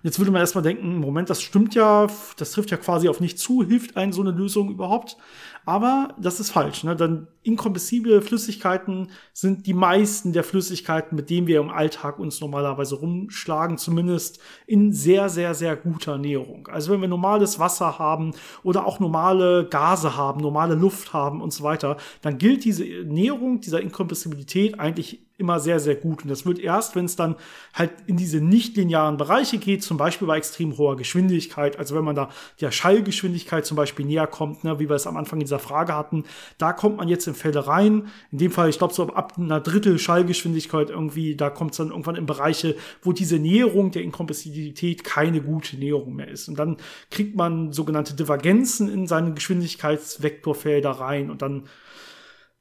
[0.04, 3.38] Jetzt würde man erstmal denken, Moment, das stimmt ja, das trifft ja quasi auf nicht
[3.38, 5.16] zu, hilft einen so eine Lösung überhaupt?
[5.64, 6.84] Aber das ist falsch.
[6.84, 6.94] Ne?
[6.94, 12.96] Dann inkompressible Flüssigkeiten sind die meisten der Flüssigkeiten, mit denen wir im Alltag uns normalerweise
[12.96, 16.68] rumschlagen, zumindest in sehr, sehr, sehr guter Näherung.
[16.68, 21.54] Also wenn wir normales Wasser haben oder auch normale Gase haben, normale Luft haben und
[21.54, 26.22] so weiter, dann gilt diese Näherung dieser Inkompressibilität eigentlich immer sehr, sehr gut.
[26.22, 27.36] Und das wird erst, wenn es dann
[27.72, 32.16] halt in diese nicht-linearen Bereiche geht, zum Beispiel bei extrem hoher Geschwindigkeit, also wenn man
[32.16, 32.28] da
[32.60, 36.24] der Schallgeschwindigkeit zum Beispiel näher kommt, ne, wie wir es am Anfang dieser Frage hatten,
[36.58, 38.08] da kommt man jetzt in Fälle rein.
[38.32, 41.90] In dem Fall, ich glaube, so ab einer Drittel Schallgeschwindigkeit irgendwie, da kommt es dann
[41.90, 46.48] irgendwann in Bereiche, wo diese Näherung der Inkompressibilität keine gute Näherung mehr ist.
[46.48, 46.78] Und dann
[47.12, 51.68] kriegt man sogenannte Divergenzen in seine Geschwindigkeitsvektorfelder rein und dann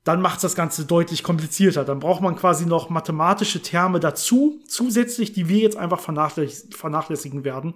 [0.03, 1.85] dann macht das Ganze deutlich komplizierter.
[1.85, 7.43] Dann braucht man quasi noch mathematische Terme dazu, zusätzlich, die wir jetzt einfach vernachläss vernachlässigen
[7.43, 7.75] werden.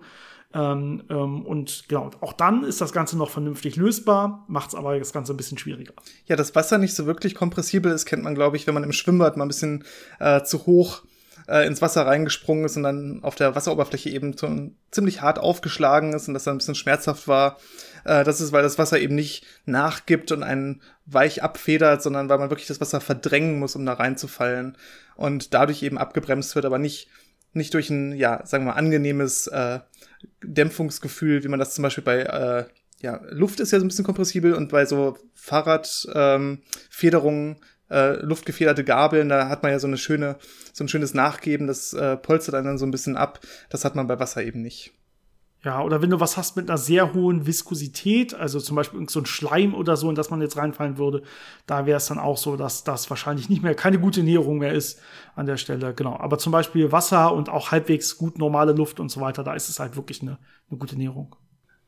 [0.54, 4.98] Ähm, ähm, und genau, auch dann ist das Ganze noch vernünftig lösbar, macht es aber
[4.98, 5.94] das Ganze ein bisschen schwieriger.
[6.26, 8.94] Ja, das Wasser nicht so wirklich kompressibel ist, kennt man, glaube ich, wenn man im
[8.94, 9.84] Schwimmbad mal ein bisschen
[10.20, 11.04] äh, zu hoch
[11.48, 14.50] äh, ins Wasser reingesprungen ist und dann auf der Wasseroberfläche eben so
[14.92, 17.58] ziemlich hart aufgeschlagen ist und das dann ein bisschen schmerzhaft war.
[18.06, 22.38] Äh, das ist, weil das Wasser eben nicht nachgibt und einen weich abfedert, sondern weil
[22.38, 24.78] man wirklich das Wasser verdrängen muss, um da reinzufallen
[25.16, 27.10] und dadurch eben abgebremst wird, aber nicht
[27.54, 29.80] nicht durch ein, ja, sagen wir mal, angenehmes äh,
[30.44, 32.66] Dämpfungsgefühl, wie man das zum Beispiel bei äh,
[33.02, 37.58] ja, Luft ist ja so ein bisschen kompressibel und bei so Fahrradfederungen, ähm,
[37.90, 40.38] äh, luftgefederte Gabeln, da hat man ja so eine schöne,
[40.74, 43.40] so ein schönes Nachgeben, das äh, polstert dann so ein bisschen ab.
[43.70, 44.94] Das hat man bei Wasser eben nicht.
[45.64, 49.20] Ja, oder wenn du was hast mit einer sehr hohen Viskosität, also zum Beispiel so
[49.20, 51.24] ein Schleim oder so, in das man jetzt reinfallen würde,
[51.66, 54.74] da wäre es dann auch so, dass das wahrscheinlich nicht mehr keine gute Näherung mehr
[54.74, 55.02] ist
[55.36, 55.94] an der Stelle.
[55.96, 56.16] Genau.
[56.18, 59.68] Aber zum Beispiel Wasser und auch halbwegs gut normale Luft und so weiter, da ist
[59.68, 60.38] es halt wirklich eine,
[60.70, 61.36] eine gute Näherung.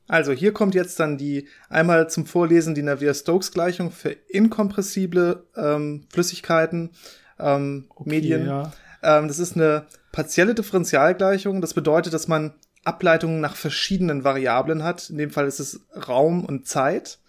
[0.10, 6.89] Also hier kommt jetzt dann die einmal zum Vorlesen die Navier-Stokes-Gleichung für inkompressible ähm, Flüssigkeiten,
[7.38, 8.45] ähm, okay, Medien.
[8.48, 8.72] Ja.
[9.04, 11.62] Ähm, das ist eine partielle Differentialgleichung.
[11.62, 15.12] Das bedeutet, dass man Ableitungen nach verschiedenen Variablen hat.
[15.12, 17.19] In dem Fall ist es Raum und Zeit.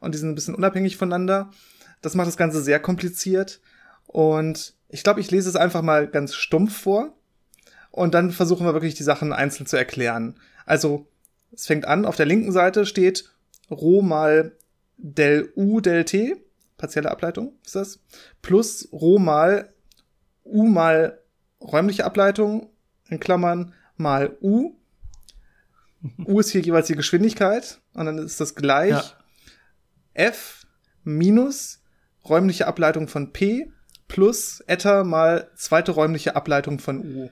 [0.00, 1.52] Und die sind ein bisschen unabhängig voneinander.
[2.02, 3.60] Das macht das Ganze sehr kompliziert.
[4.06, 7.16] Und ich glaube, ich lese es einfach mal ganz stumpf vor.
[7.92, 10.34] Und dann versuchen wir wirklich die Sachen einzeln zu erklären.
[10.66, 11.06] Also,
[11.54, 13.30] es fängt an, auf der linken Seite steht
[13.70, 14.56] Rho mal
[14.96, 16.36] del U del T,
[16.76, 18.00] partielle Ableitung ist das,
[18.42, 19.72] plus Rho mal
[20.44, 21.18] U mal
[21.60, 22.70] räumliche Ableitung,
[23.08, 24.74] in Klammern, mal U
[26.26, 29.04] U ist hier jeweils die Geschwindigkeit und dann ist das gleich ja.
[30.12, 30.66] F
[31.02, 31.80] minus
[32.28, 33.70] räumliche Ableitung von P
[34.06, 37.30] plus Eta mal zweite räumliche Ableitung von U.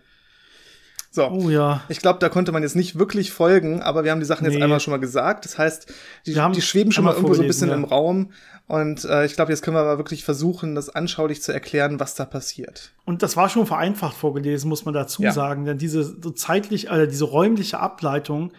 [1.14, 1.28] So.
[1.28, 1.82] Oh, ja.
[1.90, 4.54] Ich glaube, da konnte man jetzt nicht wirklich folgen, aber wir haben die Sachen nee.
[4.54, 5.44] jetzt einmal schon mal gesagt.
[5.44, 5.92] Das heißt,
[6.26, 7.74] die, die schweben schon mal irgendwo so ein bisschen ja.
[7.74, 8.32] im Raum.
[8.66, 12.14] Und äh, ich glaube, jetzt können wir aber wirklich versuchen, das anschaulich zu erklären, was
[12.14, 12.92] da passiert.
[13.04, 15.32] Und das war schon vereinfacht vorgelesen, muss man dazu ja.
[15.32, 15.66] sagen.
[15.66, 18.52] Denn diese so zeitlich, äh, diese räumliche Ableitung,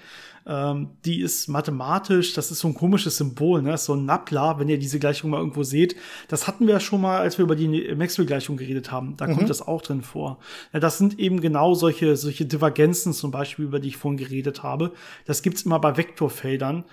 [0.45, 3.77] ähm, die ist mathematisch, das ist so ein komisches Symbol, ne?
[3.77, 5.95] so ein Nabla, wenn ihr diese Gleichung mal irgendwo seht.
[6.27, 9.15] Das hatten wir schon mal, als wir über die Maxwell-Gleichung geredet haben.
[9.17, 9.35] Da mhm.
[9.35, 10.39] kommt das auch drin vor.
[10.73, 14.63] Ja, das sind eben genau solche, solche Divergenzen zum Beispiel, über die ich vorhin geredet
[14.63, 14.91] habe.
[15.25, 16.83] Das gibt's immer bei Vektorfeldern.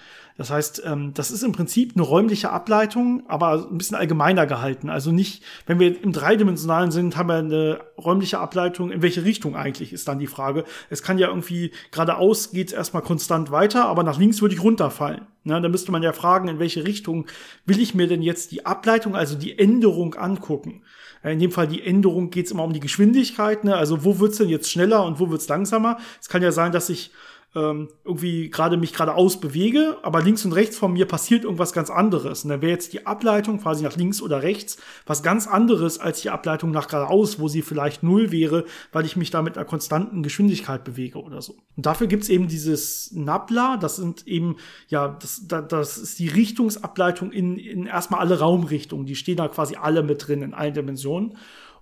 [0.41, 4.89] Das heißt, ähm, das ist im Prinzip eine räumliche Ableitung, aber ein bisschen allgemeiner gehalten.
[4.89, 8.91] Also nicht, wenn wir im Dreidimensionalen sind, haben wir eine räumliche Ableitung.
[8.91, 10.65] In welche Richtung eigentlich ist dann die Frage?
[10.89, 15.27] Es kann ja irgendwie geradeaus geht's erstmal konstant weiter, aber nach links würde ich runterfallen.
[15.45, 17.27] Na, da müsste man ja fragen, in welche Richtung
[17.67, 20.85] will ich mir denn jetzt die Ableitung, also die Änderung angucken?
[21.23, 23.65] In dem Fall die Änderung geht's immer um die Geschwindigkeit.
[23.65, 23.77] Ne?
[23.77, 25.99] Also wo wird's denn jetzt schneller und wo wird's langsamer?
[26.19, 27.11] Es kann ja sein, dass ich
[27.57, 31.91] ähm, irgendwie gerade mich geradeaus bewege, aber links und rechts von mir passiert irgendwas ganz
[31.91, 32.45] anderes.
[32.45, 36.21] Und dann wäre jetzt die Ableitung quasi nach links oder rechts was ganz anderes als
[36.21, 39.67] die Ableitung nach geradeaus, wo sie vielleicht null wäre, weil ich mich da mit einer
[39.67, 41.57] konstanten Geschwindigkeit bewege oder so.
[41.77, 44.57] Und dafür gibt's eben dieses Nabla, das sind eben,
[44.89, 49.07] ja, das, das ist die Richtungsableitung in, in erstmal alle Raumrichtungen.
[49.07, 51.37] Die stehen da quasi alle mit drin in allen Dimensionen.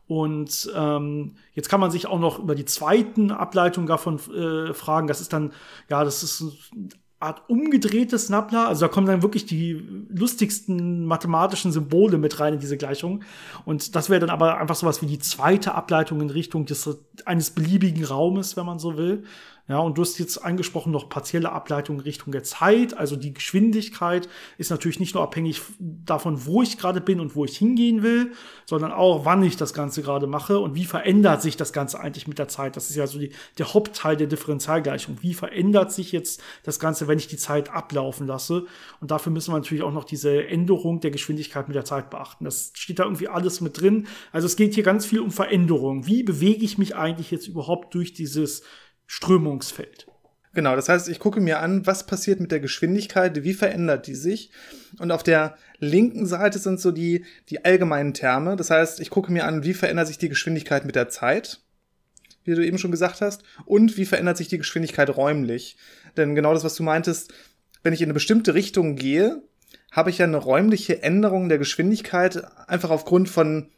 [0.09, 5.07] Und ähm, jetzt kann man sich auch noch über die zweiten Ableitung davon äh, fragen.
[5.07, 5.53] Das ist dann,
[5.90, 6.88] ja, das ist eine
[7.21, 8.68] Art umgedrehtes Nabla.
[8.68, 9.73] Also da kommen dann wirklich die
[10.09, 13.23] lustigsten mathematischen Symbole mit rein in diese Gleichung.
[13.66, 16.88] Und das wäre dann aber einfach sowas wie die zweite Ableitung in Richtung des,
[17.27, 19.25] eines beliebigen Raumes, wenn man so will.
[19.68, 22.96] Ja, und du hast jetzt angesprochen noch partielle Ableitung in Richtung der Zeit.
[22.96, 24.26] Also die Geschwindigkeit
[24.57, 28.33] ist natürlich nicht nur abhängig davon, wo ich gerade bin und wo ich hingehen will,
[28.64, 32.26] sondern auch, wann ich das Ganze gerade mache und wie verändert sich das Ganze eigentlich
[32.26, 32.76] mit der Zeit.
[32.76, 35.18] Das ist ja so die, der Hauptteil der Differentialgleichung.
[35.20, 38.64] Wie verändert sich jetzt das Ganze, wenn ich die Zeit ablaufen lasse?
[39.02, 42.46] Und dafür müssen wir natürlich auch noch diese Änderung der Geschwindigkeit mit der Zeit beachten.
[42.46, 44.07] Das steht da irgendwie alles mit drin.
[44.33, 46.07] Also es geht hier ganz viel um Veränderung.
[46.07, 48.62] Wie bewege ich mich eigentlich jetzt überhaupt durch dieses
[49.09, 50.07] Strömungsfeld.
[50.55, 54.14] Genau, das heißt, ich gucke mir an, was passiert mit der Geschwindigkeit, wie verändert die
[54.14, 54.51] sich.
[54.99, 58.55] Und auf der linken Seite sind so die, die allgemeinen Terme.
[58.55, 61.61] Das heißt, ich gucke mir an, wie verändert sich die Geschwindigkeit mit der Zeit,
[62.44, 65.77] wie du eben schon gesagt hast, und wie verändert sich die Geschwindigkeit räumlich.
[66.16, 67.33] Denn genau das, was du meintest,
[67.83, 69.42] wenn ich in eine bestimmte Richtung gehe,
[69.90, 73.71] habe ich ja eine räumliche Änderung der Geschwindigkeit, einfach aufgrund von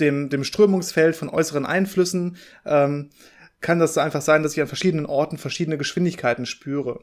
[0.00, 2.36] dem, dem Strömungsfeld, von äußeren Einflüssen.
[2.64, 3.10] Ähm,
[3.60, 7.00] kann das einfach sein, dass ich an verschiedenen Orten verschiedene Geschwindigkeiten spüre.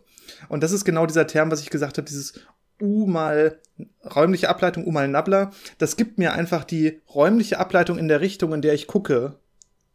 [0.50, 2.40] Und das ist genau dieser Term, was ich gesagt habe, dieses
[2.82, 3.60] U mal
[4.04, 5.52] räumliche Ableitung, U mal Nabla.
[5.78, 9.40] Das gibt mir einfach die räumliche Ableitung in der Richtung, in der ich gucke,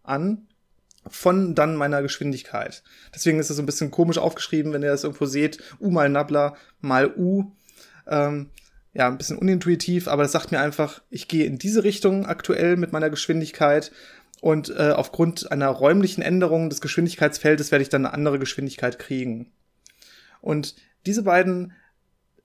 [0.03, 0.49] an
[1.07, 2.83] von dann meiner Geschwindigkeit.
[3.15, 5.59] Deswegen ist es so ein bisschen komisch aufgeschrieben, wenn ihr das irgendwo seht.
[5.81, 7.53] U mal Nabla mal U.
[8.07, 8.51] Ähm,
[8.95, 12.77] ja, ein bisschen unintuitiv, aber das sagt mir einfach, ich gehe in diese Richtung aktuell
[12.77, 13.93] mit meiner Geschwindigkeit
[14.41, 19.53] und äh, aufgrund einer räumlichen Änderung des Geschwindigkeitsfeldes werde ich dann eine andere Geschwindigkeit kriegen.
[20.41, 21.73] Und diese beiden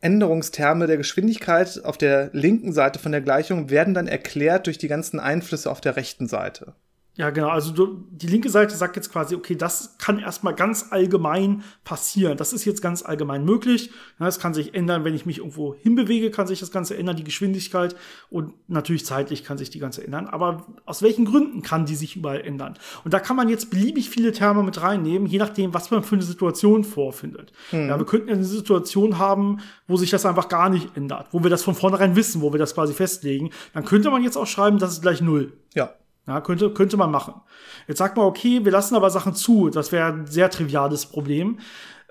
[0.02, 4.88] Änderungsterme der Geschwindigkeit auf der linken Seite von der Gleichung werden dann erklärt durch die
[4.90, 6.74] ganzen Einflüsse auf der rechten Seite.
[7.16, 7.50] Ja, genau.
[7.50, 12.38] Also du, die linke Seite sagt jetzt quasi, okay, das kann erstmal ganz allgemein passieren.
[12.38, 13.92] Das ist jetzt ganz allgemein möglich.
[14.18, 17.24] Es kann sich ändern, wenn ich mich irgendwo hinbewege, kann sich das Ganze ändern, die
[17.24, 17.96] Geschwindigkeit.
[18.32, 20.26] Und natürlich zeitlich kann sich die Ganze ändern.
[20.26, 22.80] Aber aus welchen Gründen kann die sich überall ändern?
[23.04, 26.16] Und da kann man jetzt beliebig viele Terme mit reinnehmen, je nachdem, was man für
[26.16, 27.54] eine Situation vorfindet.
[27.72, 27.90] Mhm.
[27.90, 31.52] Ja, wir könnten eine Situation haben, wo sich das einfach gar nicht ändert, wo wir
[31.52, 33.52] das von vornherein wissen, wo wir das quasi festlegen.
[33.76, 35.54] Dann könnte man jetzt auch schreiben, das ist gleich Null.
[35.76, 35.94] Ja.
[36.26, 37.34] Ja, könnte, könnte man machen.
[37.88, 39.70] Jetzt sagt man, okay, wir lassen aber Sachen zu.
[39.70, 41.60] Das wäre ein sehr triviales Problem.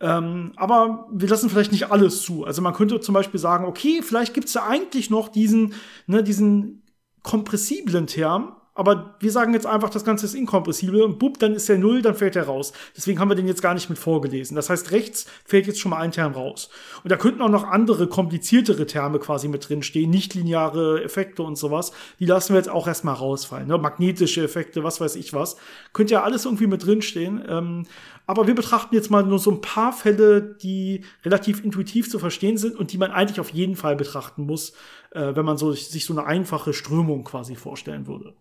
[0.00, 2.44] Ähm, aber wir lassen vielleicht nicht alles zu.
[2.44, 5.74] Also man könnte zum Beispiel sagen, okay, vielleicht gibt's ja eigentlich noch diesen,
[6.06, 6.82] ne, diesen
[7.22, 11.68] kompressiblen Term, aber wir sagen jetzt einfach, das Ganze ist inkompressibel und bub, dann ist
[11.68, 12.72] er null, dann fällt er raus.
[12.96, 14.54] Deswegen haben wir den jetzt gar nicht mit vorgelesen.
[14.54, 16.70] Das heißt, rechts fällt jetzt schon mal ein Term raus.
[17.04, 21.56] Und da könnten auch noch andere, kompliziertere Terme quasi mit drin stehen, nichtlineare Effekte und
[21.56, 21.92] sowas.
[22.18, 23.68] Die lassen wir jetzt auch erstmal rausfallen.
[23.68, 23.76] Ne?
[23.76, 25.56] Magnetische Effekte, was weiß ich was.
[25.92, 27.44] Könnte ja alles irgendwie mit drin stehen.
[27.46, 27.86] Ähm,
[28.26, 32.56] aber wir betrachten jetzt mal nur so ein paar Fälle, die relativ intuitiv zu verstehen
[32.56, 34.72] sind und die man eigentlich auf jeden Fall betrachten muss,
[35.10, 38.32] äh, wenn man so, sich so eine einfache Strömung quasi vorstellen würde.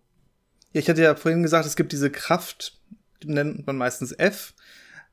[0.72, 2.78] Ja, ich hatte ja vorhin gesagt, es gibt diese Kraft,
[3.22, 4.54] die nennt man meistens F.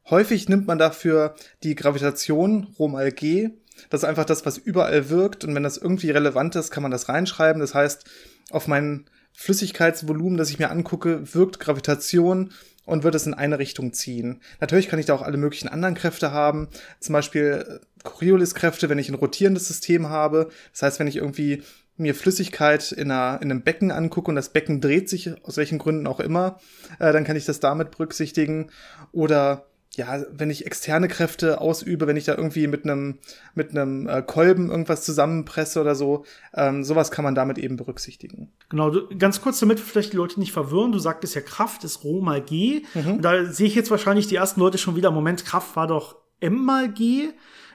[0.10, 3.50] Häufig nimmt man dafür die Gravitation, Rho mal G.
[3.89, 5.43] Das ist einfach das, was überall wirkt.
[5.43, 7.60] Und wenn das irgendwie relevant ist, kann man das reinschreiben.
[7.60, 8.06] Das heißt,
[8.52, 12.52] auf mein Flüssigkeitsvolumen, das ich mir angucke, wirkt Gravitation
[12.86, 14.41] und wird es in eine Richtung ziehen.
[14.60, 16.67] Natürlich kann ich da auch alle möglichen anderen Kräfte haben.
[17.00, 20.50] Zum Beispiel Coriolis-Kräfte, wenn ich ein rotierendes System habe.
[20.72, 21.63] Das heißt, wenn ich irgendwie
[21.99, 25.77] mir Flüssigkeit in, einer, in einem Becken angucke und das Becken dreht sich, aus welchen
[25.77, 26.59] Gründen auch immer,
[26.99, 28.71] äh, dann kann ich das damit berücksichtigen.
[29.12, 33.17] Oder ja, wenn ich externe Kräfte ausübe, wenn ich da irgendwie mit einem
[33.55, 38.51] mit einem äh, Kolben irgendwas zusammenpresse oder so, ähm, sowas kann man damit eben berücksichtigen.
[38.69, 42.03] Genau, du, ganz kurz, damit vielleicht die Leute nicht verwirren, du sagtest ja, Kraft ist
[42.03, 42.83] Rho mal G.
[42.93, 43.21] Mhm.
[43.21, 46.63] da sehe ich jetzt wahrscheinlich die ersten Leute schon wieder, Moment, Kraft war doch M
[46.63, 47.29] mal G.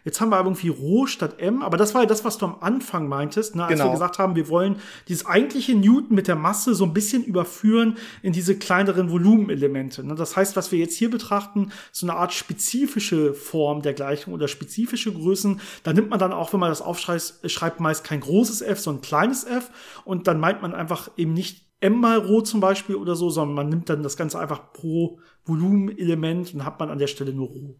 [0.04, 2.44] Jetzt haben wir aber irgendwie Rho statt M, aber das war ja das, was du
[2.44, 3.86] am Anfang meintest, ne, als genau.
[3.86, 4.76] wir gesagt haben, wir wollen
[5.08, 10.04] dieses eigentliche Newton mit der Masse so ein bisschen überführen in diese kleineren Volumenelemente.
[10.06, 10.14] Ne?
[10.14, 14.46] Das heißt, was wir jetzt hier betrachten, so eine Art spezifische Form der Gleichung oder
[14.46, 15.60] spezifische Größen.
[15.84, 19.00] Da nimmt man dann auch, wenn man das aufschreibt, schreibt meist kein großes f, sondern
[19.00, 19.70] ein kleines f
[20.04, 23.54] und dann meint man einfach eben nicht M mal Rho zum Beispiel oder so, sondern
[23.54, 27.48] man nimmt dann das Ganze einfach pro Volumenelement und hat man an der Stelle nur
[27.48, 27.76] Rho.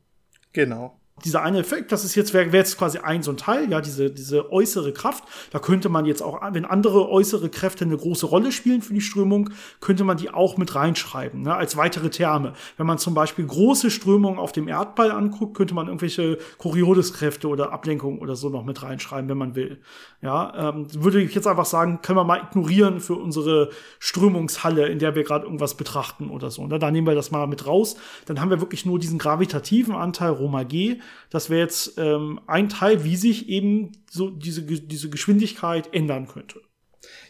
[0.52, 3.70] Genau dieser eine Effekt, das ist jetzt, wäre wär jetzt quasi ein so ein Teil,
[3.70, 5.22] ja, diese, diese äußere Kraft.
[5.52, 9.00] Da könnte man jetzt auch, wenn andere äußere Kräfte eine große Rolle spielen für die
[9.00, 9.50] Strömung,
[9.80, 12.54] könnte man die auch mit reinschreiben, ne, als weitere Terme.
[12.76, 17.72] Wenn man zum Beispiel große Strömungen auf dem Erdball anguckt, könnte man irgendwelche Coriolis-Kräfte oder
[17.72, 19.80] Ablenkungen oder so noch mit reinschreiben, wenn man will.
[20.20, 24.98] Ja, ähm, würde ich jetzt einfach sagen, können wir mal ignorieren für unsere Strömungshalle, in
[24.98, 26.66] der wir gerade irgendwas betrachten oder so.
[26.66, 26.80] Ne?
[26.80, 27.96] Da nehmen wir das mal mit raus.
[28.26, 30.98] Dann haben wir wirklich nur diesen gravitativen Anteil Roma G
[31.30, 36.60] das wäre jetzt ähm, ein Teil, wie sich eben so diese, diese Geschwindigkeit ändern könnte.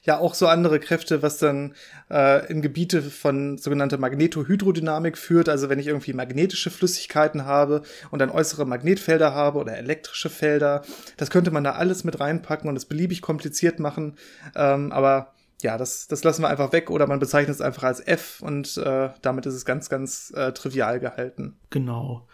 [0.03, 1.75] Ja, auch so andere Kräfte, was dann
[2.11, 5.49] äh, in Gebiete von sogenannter Magnetohydrodynamik führt.
[5.49, 10.83] Also wenn ich irgendwie magnetische Flüssigkeiten habe und dann äußere Magnetfelder habe oder elektrische Felder,
[11.17, 14.17] das könnte man da alles mit reinpacken und es beliebig kompliziert machen.
[14.55, 15.33] Ähm, aber
[15.63, 18.77] ja, das, das lassen wir einfach weg oder man bezeichnet es einfach als F und
[18.77, 21.57] äh, damit ist es ganz, ganz äh, trivial gehalten.
[21.71, 22.29] Genau.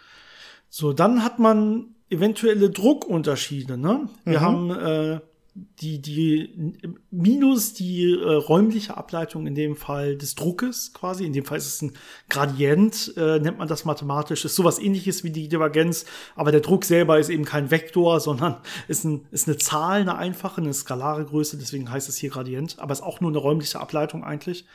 [0.70, 3.76] So, dann hat man eventuelle Druckunterschiede.
[3.76, 4.08] Ne?
[4.24, 4.42] Wir mhm.
[4.42, 5.20] haben äh,
[5.54, 6.74] die, die
[7.10, 11.24] minus die äh, räumliche Ableitung in dem Fall des Druckes quasi.
[11.24, 11.92] In dem Fall ist es ein
[12.28, 14.44] Gradient, äh, nennt man das mathematisch.
[14.44, 16.06] Ist sowas ähnliches wie die Divergenz,
[16.36, 20.16] aber der Druck selber ist eben kein Vektor, sondern ist, ein, ist eine Zahl, eine
[20.16, 23.80] einfache, eine skalare Größe, deswegen heißt es hier Gradient, aber ist auch nur eine räumliche
[23.80, 24.66] Ableitung eigentlich.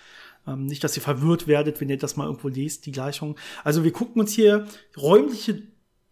[0.46, 3.38] Ähm, nicht, dass ihr verwirrt werdet, wenn ihr das mal irgendwo lest, die Gleichung.
[3.64, 5.64] Also wir gucken uns hier räumliche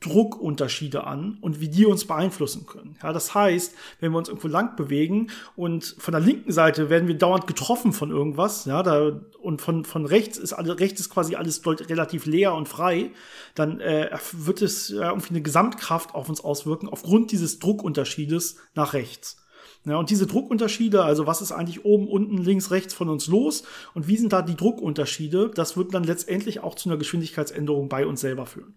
[0.04, 2.98] Druckunterschiede an und wie die uns beeinflussen können.
[3.02, 7.08] Ja, das heißt, wenn wir uns irgendwo lang bewegen und von der linken Seite werden
[7.08, 11.10] wir dauernd getroffen von irgendwas, ja, da, und von, von rechts ist alles, rechts ist
[11.10, 13.12] quasi alles relativ leer und frei,
[13.56, 18.94] dann äh, wird es äh, irgendwie eine Gesamtkraft auf uns auswirken aufgrund dieses Druckunterschiedes nach
[18.94, 19.38] rechts.
[19.86, 23.63] Ja, und diese Druckunterschiede, also was ist eigentlich oben, unten, links, rechts von uns los
[23.94, 28.08] und wie sind da die Druckunterschiede, das wird dann letztendlich auch zu einer Geschwindigkeitsänderung bei
[28.08, 28.76] uns selber führen.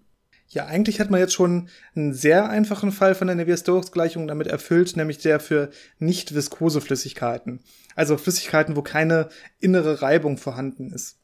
[0.49, 4.97] Ja, eigentlich hat man jetzt schon einen sehr einfachen Fall von der Navier-Stokes-Gleichung damit erfüllt,
[4.97, 7.61] nämlich der für nicht viskose Flüssigkeiten.
[7.97, 9.29] Also Flüssigkeiten, wo keine
[9.59, 11.19] innere Reibung vorhanden ist.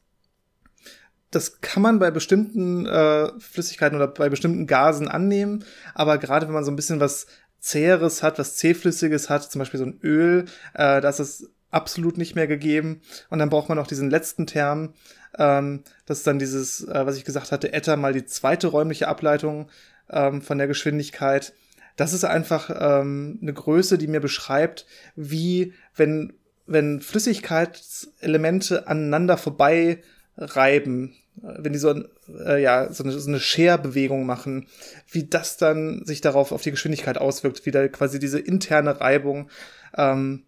[1.31, 5.63] Das kann man bei bestimmten äh, Flüssigkeiten oder bei bestimmten Gasen annehmen,
[5.95, 7.25] aber gerade wenn man so ein bisschen was
[7.59, 12.35] Zäheres hat, was Zähflüssiges hat, zum Beispiel so ein Öl, äh, da ist absolut nicht
[12.35, 13.01] mehr gegeben.
[13.29, 14.93] Und dann braucht man noch diesen letzten Term,
[15.37, 19.07] ähm, das ist dann dieses, äh, was ich gesagt hatte, Eta mal die zweite räumliche
[19.07, 19.69] Ableitung
[20.09, 21.53] ähm, von der Geschwindigkeit.
[21.95, 26.33] Das ist einfach ähm, eine Größe, die mir beschreibt, wie wenn,
[26.65, 30.01] wenn Flüssigkeitselemente aneinander vorbei
[30.37, 32.03] reiben, wenn die so,
[32.45, 34.67] äh, ja, so eine, so eine Scherbewegung machen,
[35.09, 39.49] wie das dann sich darauf auf die Geschwindigkeit auswirkt, wie da quasi diese interne Reibung
[39.95, 40.43] ähm,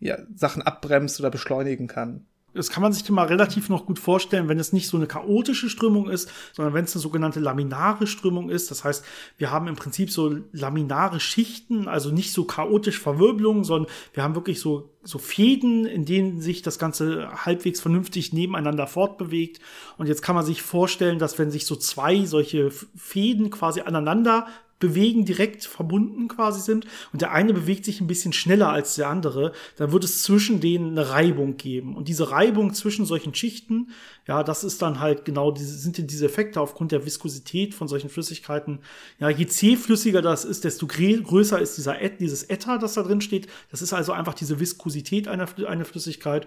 [0.00, 2.26] ja, Sachen abbremst oder beschleunigen kann
[2.58, 5.70] das kann man sich mal relativ noch gut vorstellen, wenn es nicht so eine chaotische
[5.70, 8.70] Strömung ist, sondern wenn es eine sogenannte laminare Strömung ist.
[8.72, 9.04] Das heißt,
[9.36, 14.34] wir haben im Prinzip so laminare Schichten, also nicht so chaotisch Verwirbelungen, sondern wir haben
[14.34, 19.60] wirklich so, so Fäden, in denen sich das Ganze halbwegs vernünftig nebeneinander fortbewegt.
[19.96, 24.48] Und jetzt kann man sich vorstellen, dass wenn sich so zwei solche Fäden quasi aneinander
[24.78, 29.08] bewegen, direkt verbunden quasi sind und der eine bewegt sich ein bisschen schneller als der
[29.08, 31.96] andere, dann wird es zwischen denen eine Reibung geben.
[31.96, 33.90] Und diese Reibung zwischen solchen Schichten,
[34.26, 38.10] ja, das ist dann halt genau diese, sind diese Effekte aufgrund der Viskosität von solchen
[38.10, 38.80] Flüssigkeiten.
[39.18, 43.20] Ja, je zähflüssiger das ist, desto größer ist dieser Et, dieses Eta, das da drin
[43.20, 43.48] steht.
[43.70, 46.46] Das ist also einfach diese Viskosität einer, einer Flüssigkeit.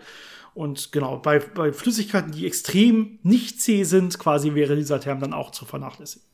[0.54, 5.34] Und genau, bei, bei Flüssigkeiten, die extrem nicht zäh sind, quasi wäre dieser Term dann
[5.34, 6.31] auch zu vernachlässigen.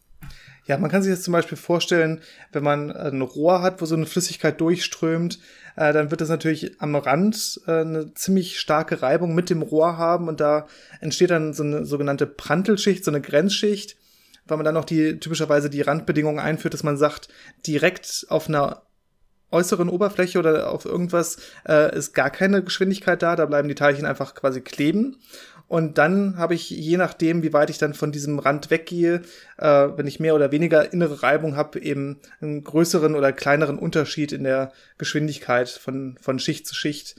[0.67, 3.95] Ja, man kann sich das zum Beispiel vorstellen, wenn man ein Rohr hat, wo so
[3.95, 5.39] eine Flüssigkeit durchströmt,
[5.77, 9.97] äh, dann wird das natürlich am Rand äh, eine ziemlich starke Reibung mit dem Rohr
[9.97, 10.67] haben und da
[10.99, 13.95] entsteht dann so eine sogenannte Prantelschicht, so eine Grenzschicht,
[14.45, 17.30] weil man dann noch die typischerweise die Randbedingungen einführt, dass man sagt,
[17.65, 18.82] direkt auf einer
[19.51, 24.06] äußeren Oberfläche oder auf irgendwas äh, ist gar keine Geschwindigkeit da, da bleiben die Teilchen
[24.06, 25.17] einfach quasi kleben.
[25.67, 29.21] Und dann habe ich, je nachdem, wie weit ich dann von diesem Rand weggehe,
[29.58, 34.32] äh, wenn ich mehr oder weniger innere Reibung habe, eben einen größeren oder kleineren Unterschied
[34.32, 37.15] in der Geschwindigkeit von, von Schicht zu Schicht.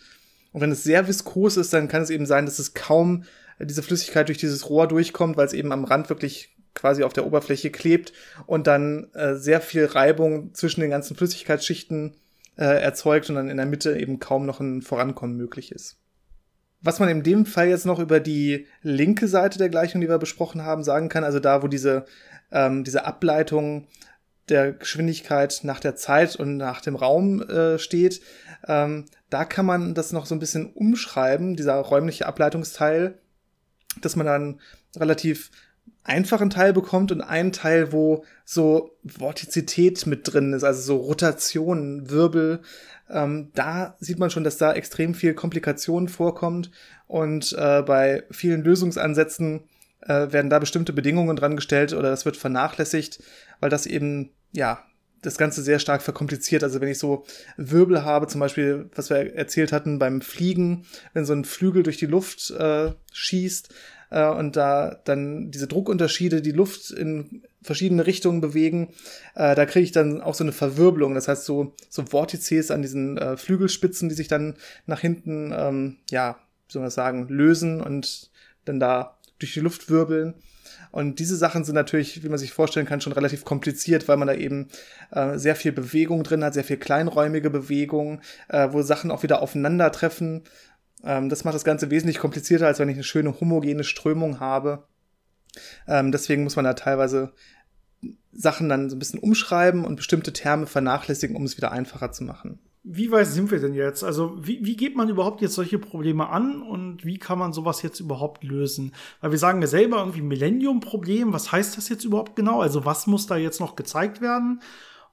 [0.52, 3.24] Und wenn es sehr viskos ist, dann kann es eben sein, dass es kaum
[3.60, 7.26] diese Flüssigkeit durch dieses Rohr durchkommt, weil es eben am Rand wirklich quasi auf der
[7.26, 8.12] Oberfläche klebt
[8.46, 12.14] und dann äh, sehr viel Reibung zwischen den ganzen Flüssigkeitsschichten
[12.56, 15.96] äh, erzeugt und dann in der Mitte eben kaum noch ein Vorankommen möglich ist.
[16.80, 20.18] Was man in dem Fall jetzt noch über die linke Seite der Gleichung, die wir
[20.18, 22.04] besprochen haben, sagen kann, also da, wo diese,
[22.52, 23.88] ähm, diese Ableitung
[24.48, 28.20] der Geschwindigkeit nach der Zeit und nach dem Raum äh, steht,
[28.66, 33.18] ähm, da kann man das noch so ein bisschen umschreiben, dieser räumliche Ableitungsteil,
[34.00, 34.60] dass man dann
[34.96, 35.50] relativ
[36.08, 42.10] einfachen Teil bekommt und einen Teil, wo so Vortizität mit drin ist, also so Rotation,
[42.10, 42.60] Wirbel.
[43.10, 46.70] Ähm, da sieht man schon, dass da extrem viel Komplikationen vorkommt
[47.06, 49.64] und äh, bei vielen Lösungsansätzen
[50.00, 53.22] äh, werden da bestimmte Bedingungen dran gestellt oder das wird vernachlässigt,
[53.60, 54.82] weil das eben ja
[55.20, 56.62] das Ganze sehr stark verkompliziert.
[56.62, 57.24] Also wenn ich so
[57.56, 61.96] Wirbel habe, zum Beispiel, was wir erzählt hatten beim Fliegen, wenn so ein Flügel durch
[61.96, 63.74] die Luft äh, schießt
[64.10, 68.94] äh, und da dann diese Druckunterschiede die Luft in verschiedene Richtungen bewegen,
[69.34, 71.14] äh, da kriege ich dann auch so eine Verwirbelung.
[71.14, 74.56] Das heißt so so Vortizes an diesen äh, Flügelspitzen, die sich dann
[74.86, 78.30] nach hinten, ähm, ja, wie soll man sagen, lösen und
[78.64, 80.34] dann da durch die Luft wirbeln.
[80.90, 84.28] Und diese Sachen sind natürlich, wie man sich vorstellen kann, schon relativ kompliziert, weil man
[84.28, 84.68] da eben
[85.10, 89.42] äh, sehr viel Bewegung drin hat, sehr viel kleinräumige Bewegung, äh, wo Sachen auch wieder
[89.42, 90.42] aufeinandertreffen.
[91.04, 94.86] Ähm, das macht das Ganze wesentlich komplizierter, als wenn ich eine schöne homogene Strömung habe.
[95.86, 97.32] Ähm, deswegen muss man da teilweise
[98.32, 102.24] Sachen dann so ein bisschen umschreiben und bestimmte Terme vernachlässigen, um es wieder einfacher zu
[102.24, 102.60] machen.
[102.84, 104.04] Wie weit sind wir denn jetzt?
[104.04, 107.82] Also, wie, wie geht man überhaupt jetzt solche Probleme an und wie kann man sowas
[107.82, 108.94] jetzt überhaupt lösen?
[109.20, 111.32] Weil wir sagen ja selber irgendwie Millennium-Problem.
[111.32, 112.60] Was heißt das jetzt überhaupt genau?
[112.60, 114.62] Also, was muss da jetzt noch gezeigt werden?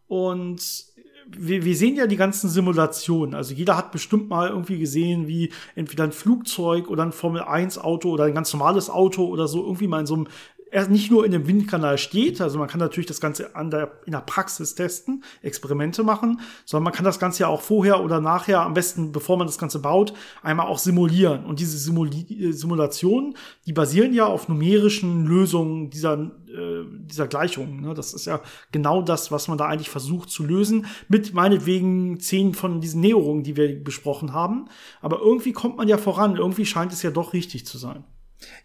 [0.07, 0.85] Und
[1.27, 3.35] wir, wir sehen ja die ganzen Simulationen.
[3.35, 7.77] Also jeder hat bestimmt mal irgendwie gesehen, wie entweder ein Flugzeug oder ein Formel 1
[7.77, 10.27] Auto oder ein ganz normales Auto oder so irgendwie mal in so einem
[10.75, 13.93] er nicht nur in dem Windkanal steht, also man kann natürlich das Ganze an der,
[14.05, 18.19] in der Praxis testen, Experimente machen, sondern man kann das Ganze ja auch vorher oder
[18.19, 20.13] nachher, am besten bevor man das Ganze baut,
[20.43, 21.45] einmal auch simulieren.
[21.45, 26.15] Und diese Simuli Simulationen, die basieren ja auf numerischen Lösungen dieser,
[26.49, 27.79] äh, dieser Gleichungen.
[27.79, 27.93] Ne?
[27.93, 28.41] Das ist ja
[28.73, 33.43] genau das, was man da eigentlich versucht zu lösen, mit meinetwegen zehn von diesen Näherungen,
[33.43, 34.67] die wir besprochen haben.
[34.99, 38.03] Aber irgendwie kommt man ja voran, irgendwie scheint es ja doch richtig zu sein.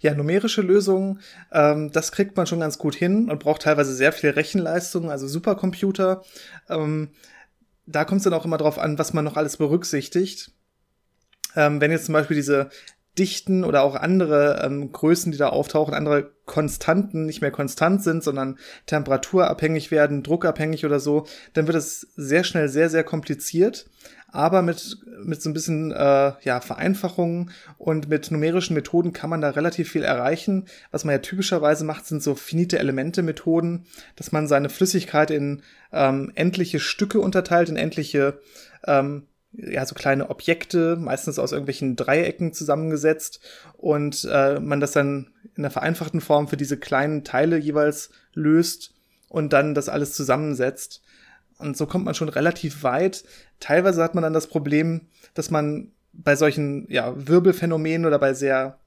[0.01, 1.21] Ja, numerische Lösungen,
[1.53, 5.27] ähm, das kriegt man schon ganz gut hin und braucht teilweise sehr viel Rechenleistung, also
[5.27, 6.23] Supercomputer.
[6.69, 7.11] Ähm,
[7.87, 10.53] da kommt es dann auch immer drauf an, was man noch alles berücksichtigt.
[11.57, 12.71] Ähm, wenn jetzt zum Beispiel diese
[13.19, 18.23] Dichten oder auch andere ähm, Größen, die da auftauchen, andere Konstanten nicht mehr konstant sind,
[18.23, 23.91] sondern temperaturabhängig werden, druckabhängig oder so, dann wird es sehr schnell sehr, sehr kompliziert
[24.33, 29.41] aber mit, mit so ein bisschen äh, ja, Vereinfachungen und mit numerischen Methoden kann man
[29.41, 30.67] da relativ viel erreichen.
[30.91, 35.63] Was man ja typischerweise macht, sind so finite Elemente-Methoden, dass man seine Flüssigkeit in
[35.93, 38.39] ähm, endliche Stücke unterteilt, in endliche
[38.87, 43.41] ähm, ja, so kleine Objekte, meistens aus irgendwelchen Dreiecken zusammengesetzt
[43.77, 48.95] und äh, man das dann in der vereinfachten Form für diese kleinen Teile jeweils löst
[49.29, 51.03] und dann das alles zusammensetzt.
[51.61, 53.25] Und so kommt man schon relativ weit.
[53.61, 55.03] Teilweise hat man dann das Problem,
[55.35, 58.81] dass man bei solchen ja, Wirbelphänomenen oder bei sehr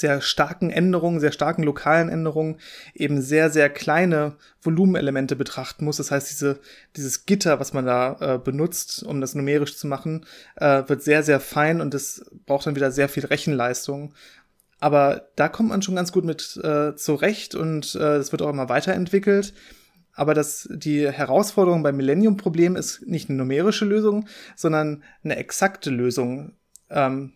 [0.00, 2.58] sehr starken Änderungen, sehr starken lokalen Änderungen
[2.94, 5.96] eben sehr, sehr kleine Volumenelemente betrachten muss.
[5.96, 6.60] Das heißt, diese,
[6.96, 10.24] dieses Gitter, was man da äh, benutzt, um das numerisch zu machen,
[10.56, 14.14] äh, wird sehr, sehr fein und das braucht dann wieder sehr viel Rechenleistung.
[14.80, 18.50] Aber da kommt man schon ganz gut mit äh, zurecht und äh, es wird auch
[18.50, 19.52] immer weiterentwickelt.
[20.18, 26.54] Aber das, die Herausforderung beim Millennium-Problem ist nicht eine numerische Lösung, sondern eine exakte Lösung
[26.90, 27.34] ähm,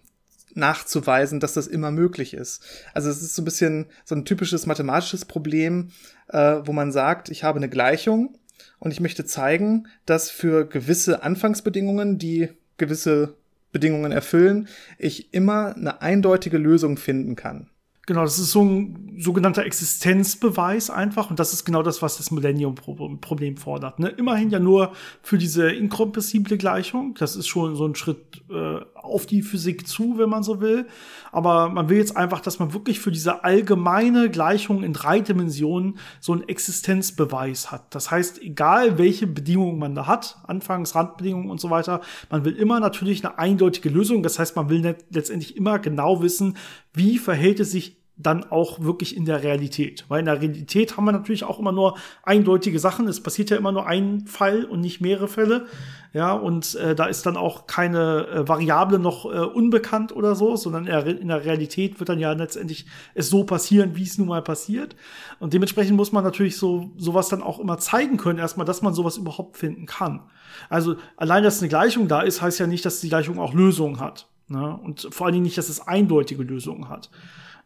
[0.55, 2.65] nachzuweisen, dass das immer möglich ist.
[2.93, 5.93] Also es ist so ein bisschen so ein typisches mathematisches Problem,
[6.27, 8.37] äh, wo man sagt, ich habe eine Gleichung
[8.81, 13.37] und ich möchte zeigen, dass für gewisse Anfangsbedingungen, die gewisse
[13.71, 14.67] Bedingungen erfüllen,
[14.99, 17.71] ich immer eine eindeutige Lösung finden kann.
[18.07, 21.31] Genau, das ist so ein sogenannter Existenzbeweis einfach.
[21.31, 24.01] Und das ist genau das, was das Millennium-Problem fordert.
[24.01, 24.09] Ne?
[24.09, 24.93] Immerhin ja nur
[25.23, 27.15] für diese inkompressible Gleichung.
[27.15, 30.87] Das ist schon so ein Schritt äh, auf die Physik zu, wenn man so will.
[31.31, 35.99] Aber man will jetzt einfach, dass man wirklich für diese allgemeine Gleichung in drei Dimensionen
[36.21, 37.95] so einen Existenzbeweis hat.
[37.95, 42.01] Das heißt, egal welche Bedingungen man da hat, Anfangs, Randbedingungen und so weiter,
[42.31, 44.23] man will immer natürlich eine eindeutige Lösung.
[44.23, 46.57] Das heißt, man will letztendlich immer genau wissen,
[46.93, 50.05] wie verhält es sich dann auch wirklich in der Realität.
[50.09, 53.09] Weil in der Realität haben wir natürlich auch immer nur eindeutige Sachen.
[53.09, 55.67] Es passiert ja immer nur ein Fall und nicht mehrere Fälle.
[56.15, 60.57] Ja, und äh, da ist dann auch keine äh, Variable noch äh, unbekannt oder so,
[60.57, 62.85] sondern in der Realität wird dann ja letztendlich
[63.15, 64.95] es so passieren, wie es nun mal passiert.
[65.39, 68.93] Und dementsprechend muss man natürlich so sowas dann auch immer zeigen können, erstmal, dass man
[68.93, 70.21] sowas überhaupt finden kann.
[70.69, 73.99] Also allein, dass eine Gleichung da ist, heißt ja nicht, dass die Gleichung auch Lösungen
[73.99, 74.29] hat.
[74.49, 74.79] Ne?
[74.85, 77.09] Und vor allen Dingen nicht, dass es eindeutige Lösungen hat.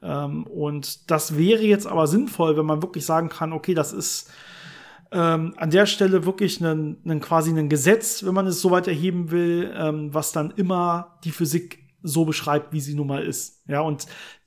[0.03, 4.30] Ähm, und das wäre jetzt aber sinnvoll, wenn man wirklich sagen kann, okay, das ist
[5.12, 8.88] ähm, an der Stelle wirklich ein, ein quasi ein Gesetz, wenn man es so weit
[8.88, 13.62] erheben will, ähm, was dann immer die Physik so beschreibt, wie sie nun mal ist.
[13.68, 14.07] Ja, und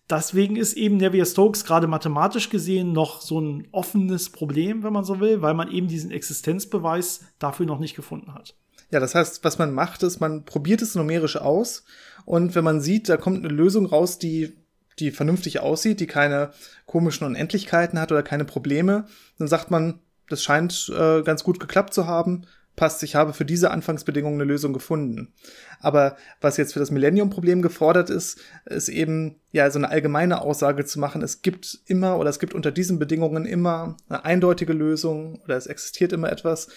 [0.10, 5.20] deswegen ist eben Navier-Stokes gerade mathematisch gesehen noch so ein offenes Problem, wenn man so
[5.20, 8.55] will, weil man eben diesen Existenzbeweis dafür noch nicht gefunden hat.
[8.91, 11.84] Ja, das heißt, was man macht, ist, man probiert es numerisch aus
[12.26, 14.53] und wenn man sieht, da kommt eine Lösung raus, die
[14.99, 16.51] die vernünftig aussieht, die keine
[16.86, 19.05] komischen Unendlichkeiten hat oder keine Probleme,
[19.38, 19.99] dann sagt man,
[20.30, 22.46] das scheint äh, ganz gut geklappt zu haben
[22.80, 25.34] passt, ich habe für diese Anfangsbedingungen eine Lösung gefunden.
[25.82, 30.86] Aber was jetzt für das Millennium-Problem gefordert ist, ist eben ja so eine allgemeine Aussage
[30.86, 35.42] zu machen, es gibt immer oder es gibt unter diesen Bedingungen immer eine eindeutige Lösung
[35.44, 36.70] oder es existiert immer etwas.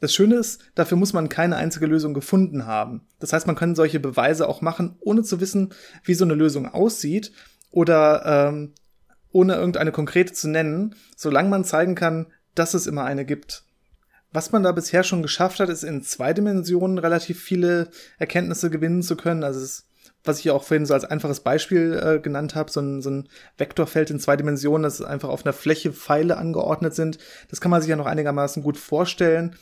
[0.00, 3.06] Das Schöne ist, dafür muss man keine einzige Lösung gefunden haben.
[3.20, 6.66] Das heißt, man kann solche Beweise auch machen, ohne zu wissen, wie so eine Lösung
[6.66, 7.30] aussieht
[7.70, 8.72] oder ähm,
[9.32, 13.64] ohne irgendeine konkrete zu nennen, solange man zeigen kann, dass es immer eine gibt.
[14.32, 19.02] Was man da bisher schon geschafft hat, ist in zwei Dimensionen relativ viele Erkenntnisse gewinnen
[19.02, 19.44] zu können.
[19.44, 19.86] Also es,
[20.24, 23.28] was ich auch vorhin so als einfaches Beispiel äh, genannt habe, so ein, so ein
[23.58, 27.18] Vektorfeld in zwei Dimensionen, das einfach auf einer Fläche Pfeile angeordnet sind.
[27.50, 29.54] Das kann man sich ja noch einigermaßen gut vorstellen.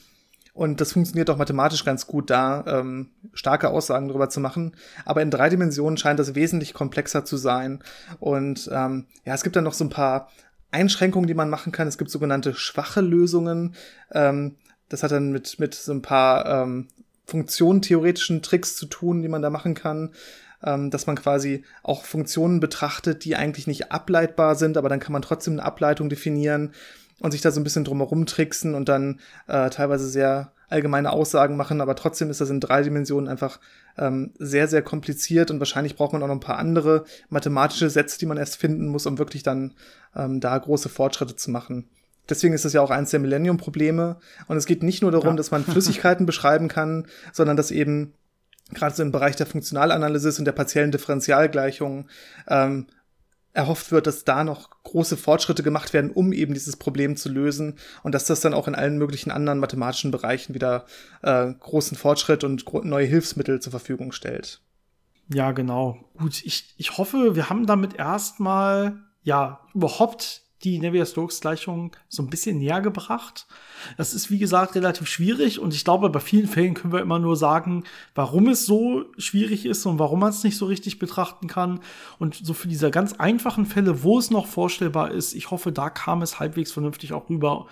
[0.53, 4.77] Und das funktioniert auch mathematisch ganz gut da, ähm, starke Aussagen darüber zu machen.
[5.05, 7.83] Aber in drei Dimensionen scheint das wesentlich komplexer zu sein.
[8.19, 10.29] Und ähm, ja, es gibt dann noch so ein paar
[10.71, 11.89] Einschränkungen, die man machen kann.
[11.89, 13.75] Es gibt sogenannte schwache Lösungen.
[14.13, 14.57] Ähm,
[14.89, 16.89] das hat dann mit, mit so ein paar ähm,
[17.27, 20.15] funktionentheoretischen Tricks zu tun, die man da machen kann.
[20.63, 25.15] Ähm, dass man quasi auch Funktionen betrachtet, die eigentlich nicht ableitbar sind, aber dann kann
[25.15, 26.73] man trotzdem eine Ableitung definieren
[27.21, 31.57] und sich da so ein bisschen drumherum tricksen und dann äh, teilweise sehr allgemeine Aussagen
[31.57, 33.61] machen, aber trotzdem ist das in drei Dimensionen einfach
[33.99, 38.19] ähm, sehr, sehr kompliziert und wahrscheinlich braucht man auch noch ein paar andere mathematische Sätze,
[38.19, 39.75] die man erst finden muss, um wirklich dann
[40.17, 41.89] ähm, da große Fortschritte zu machen.
[42.29, 44.19] Deswegen ist es ja auch eins der Millennium-Probleme.
[44.47, 45.37] Und es geht nicht nur darum, ja.
[45.37, 48.15] dass man Flüssigkeiten beschreiben kann, sondern dass eben
[48.73, 52.09] gerade so im Bereich der Funktionalanalysis und der partiellen Differentialgleichung
[52.49, 52.87] ähm,
[53.53, 57.79] erhofft wird, dass da noch große Fortschritte gemacht werden, um eben dieses Problem zu lösen
[58.03, 60.87] und dass das dann auch in allen möglichen anderen mathematischen Bereichen wieder
[61.23, 64.61] äh, großen Fortschritt und neue Hilfsmittel zur Verfügung stellt.
[65.33, 65.99] Ja, genau.
[66.19, 72.59] Gut, ich, ich hoffe, wir haben damit erstmal ja überhaupt die Navier-Stokes-Gleichung so ein bisschen
[72.59, 73.47] näher gebracht.
[73.97, 77.19] Das ist, wie gesagt, relativ schwierig und ich glaube, bei vielen Fällen können wir immer
[77.19, 77.85] nur sagen,
[78.15, 81.81] warum es so schwierig ist und warum man es nicht so richtig betrachten kann.
[82.19, 85.89] Und so für diese ganz einfachen Fälle, wo es noch vorstellbar ist, ich hoffe, da
[85.89, 87.67] kam es halbwegs vernünftig auch rüber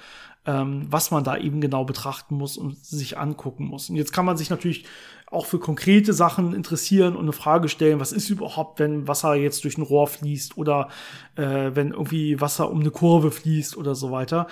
[0.49, 3.91] ähm, was man da eben genau betrachten muss und sich angucken muss.
[3.91, 4.87] Und jetzt kann man sich natürlich
[5.31, 9.65] auch für konkrete Sachen interessieren und eine Frage stellen, was ist überhaupt, wenn Wasser jetzt
[9.65, 10.89] durch ein Rohr fließt oder
[11.37, 14.47] äh, wenn irgendwie Wasser um eine Kurve fließt oder so weiter.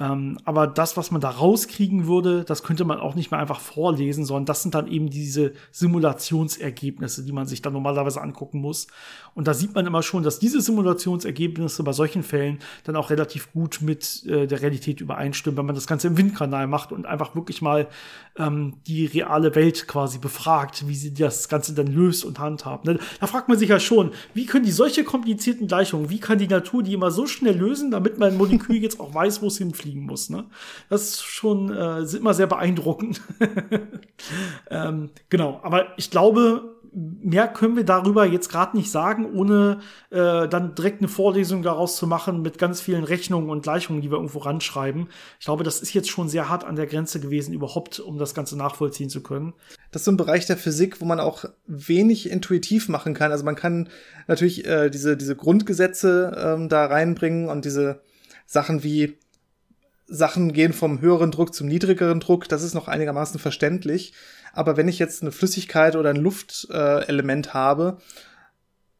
[0.00, 3.60] Ähm, aber das, was man da rauskriegen würde, das könnte man auch nicht mehr einfach
[3.60, 8.86] vorlesen, sondern das sind dann eben diese Simulationsergebnisse, die man sich dann normalerweise angucken muss.
[9.34, 13.52] Und da sieht man immer schon, dass diese Simulationsergebnisse bei solchen Fällen dann auch relativ
[13.52, 17.34] gut mit äh, der Realität übereinstimmen, wenn man das Ganze im Windkanal macht und einfach
[17.34, 17.88] wirklich mal
[18.38, 22.86] ähm, die reale Welt quasi befragt, wie sie das Ganze dann löst und handhabt.
[22.86, 22.98] Ne?
[23.20, 26.48] Da fragt man sich ja schon, wie können die solche komplizierten Gleichungen, wie kann die
[26.48, 30.06] Natur die immer so schnell lösen, damit mein Molekül jetzt auch weiß, wo es hinfliegen
[30.06, 30.30] muss.
[30.30, 30.46] Ne?
[30.88, 33.20] Das ist schon äh, immer sehr beeindruckend.
[34.70, 39.80] ähm, genau, aber ich glaube, mehr können wir darüber jetzt gerade nicht sagen, ohne
[40.10, 44.10] äh, dann direkt eine Vorlesung daraus zu machen mit ganz vielen Rechnungen und Gleichungen, die
[44.10, 45.08] wir irgendwo ranschreiben.
[45.38, 48.34] Ich glaube, das ist jetzt schon sehr hart an der Grenze gewesen, überhaupt, um das
[48.34, 49.54] Ganze nachvollziehen zu können.
[49.90, 53.32] Das ist so ein Bereich der Physik, wo man auch wenig intuitiv machen kann.
[53.32, 53.88] Also man kann
[54.28, 58.00] natürlich äh, diese, diese Grundgesetze ähm, da reinbringen und diese
[58.46, 59.16] Sachen wie
[60.06, 64.12] Sachen gehen vom höheren Druck zum niedrigeren Druck, das ist noch einigermaßen verständlich.
[64.52, 67.98] Aber wenn ich jetzt eine Flüssigkeit oder ein Luftelement habe,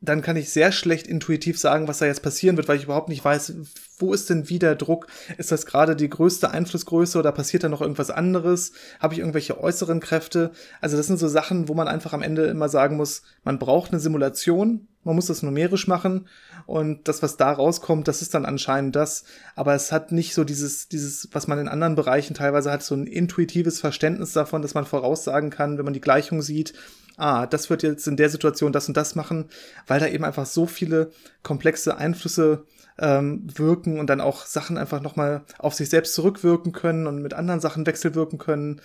[0.03, 3.09] dann kann ich sehr schlecht intuitiv sagen, was da jetzt passieren wird, weil ich überhaupt
[3.09, 3.55] nicht weiß,
[3.99, 5.07] wo ist denn wie der Druck?
[5.39, 8.73] Ist das gerade die größte Einflussgröße oder passiert da noch irgendwas anderes?
[8.99, 10.51] Habe ich irgendwelche äußeren Kräfte?
[10.81, 13.93] Also das sind so Sachen, wo man einfach am Ende immer sagen muss, man braucht
[13.93, 16.27] eine Simulation, man muss das numerisch machen
[16.67, 19.25] und das, was da rauskommt, das ist dann anscheinend das.
[19.55, 22.97] Aber es hat nicht so dieses, dieses, was man in anderen Bereichen teilweise hat, so
[22.97, 26.75] ein intuitives Verständnis davon, dass man voraussagen kann, wenn man die Gleichung sieht,
[27.17, 29.47] ah, das wird jetzt in der Situation das und das machen,
[29.87, 31.11] weil da eben einfach so viele
[31.43, 32.65] komplexe Einflüsse
[32.99, 37.35] ähm, wirken und dann auch Sachen einfach nochmal auf sich selbst zurückwirken können und mit
[37.35, 38.81] anderen Sachen wechselwirken können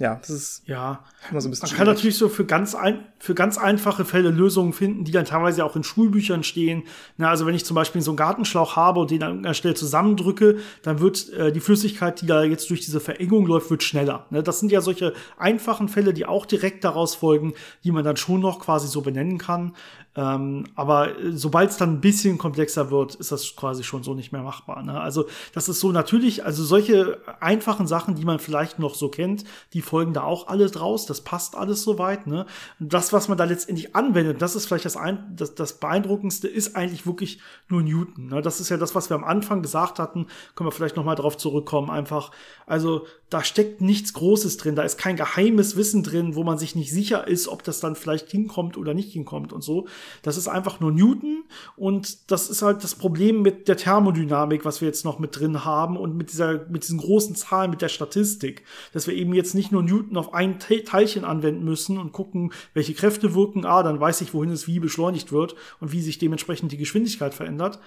[0.00, 1.68] ja, das ist ja immer so ein bisschen.
[1.68, 5.24] Man kann natürlich so für ganz ein, für ganz einfache Fälle Lösungen finden, die dann
[5.24, 6.84] teilweise auch in Schulbüchern stehen.
[7.16, 9.74] Na, also wenn ich zum Beispiel so einen Gartenschlauch habe und den an irgendeiner Stelle
[9.74, 14.26] zusammendrücke, dann wird äh, die Flüssigkeit, die da jetzt durch diese Verengung läuft, wird schneller.
[14.30, 14.44] Ne?
[14.44, 18.40] Das sind ja solche einfachen Fälle, die auch direkt daraus folgen, die man dann schon
[18.40, 19.74] noch quasi so benennen kann.
[20.18, 24.14] Ähm, aber äh, sobald es dann ein bisschen komplexer wird, ist das quasi schon so
[24.14, 24.82] nicht mehr machbar.
[24.82, 25.00] Ne?
[25.00, 29.44] Also das ist so natürlich, also solche einfachen Sachen, die man vielleicht noch so kennt,
[29.74, 32.26] die folgen da auch alle draus, das passt alles soweit.
[32.26, 32.46] Ne?
[32.78, 36.76] Das, was man da letztendlich anwendet, das ist vielleicht das, ein, das, das Beeindruckendste, ist
[36.76, 38.28] eigentlich wirklich nur Newton.
[38.28, 38.42] Ne?
[38.42, 41.36] Das ist ja das, was wir am Anfang gesagt hatten, können wir vielleicht nochmal drauf
[41.36, 42.30] zurückkommen, einfach,
[42.66, 46.74] also da steckt nichts Großes drin, da ist kein geheimes Wissen drin, wo man sich
[46.74, 49.86] nicht sicher ist, ob das dann vielleicht hinkommt oder nicht hinkommt und so.
[50.22, 51.44] Das ist einfach nur Newton
[51.76, 55.64] und das ist halt das Problem mit der Thermodynamik, was wir jetzt noch mit drin
[55.64, 59.54] haben und mit dieser, mit diesen großen Zahlen, mit der Statistik, dass wir eben jetzt
[59.54, 64.00] nicht nur Newton auf ein Teilchen anwenden müssen und gucken, welche Kräfte wirken, ah, dann
[64.00, 67.78] weiß ich, wohin es wie beschleunigt wird und wie sich dementsprechend die Geschwindigkeit verändert,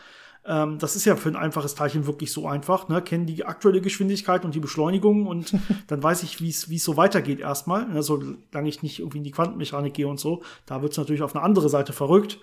[0.44, 2.90] ähm, das ist ja für ein einfaches Teilchen wirklich so einfach.
[2.90, 3.02] Ne?
[3.02, 5.54] Kennen die aktuelle Geschwindigkeit und die Beschleunigung und
[5.88, 7.88] dann weiß ich, wie es so weitergeht erstmal.
[7.88, 8.02] Ne?
[8.02, 10.42] Solange ich nicht irgendwie in die Quantenmechanik gehe und so.
[10.66, 12.40] Da wird es natürlich auf eine andere Seite verrückt.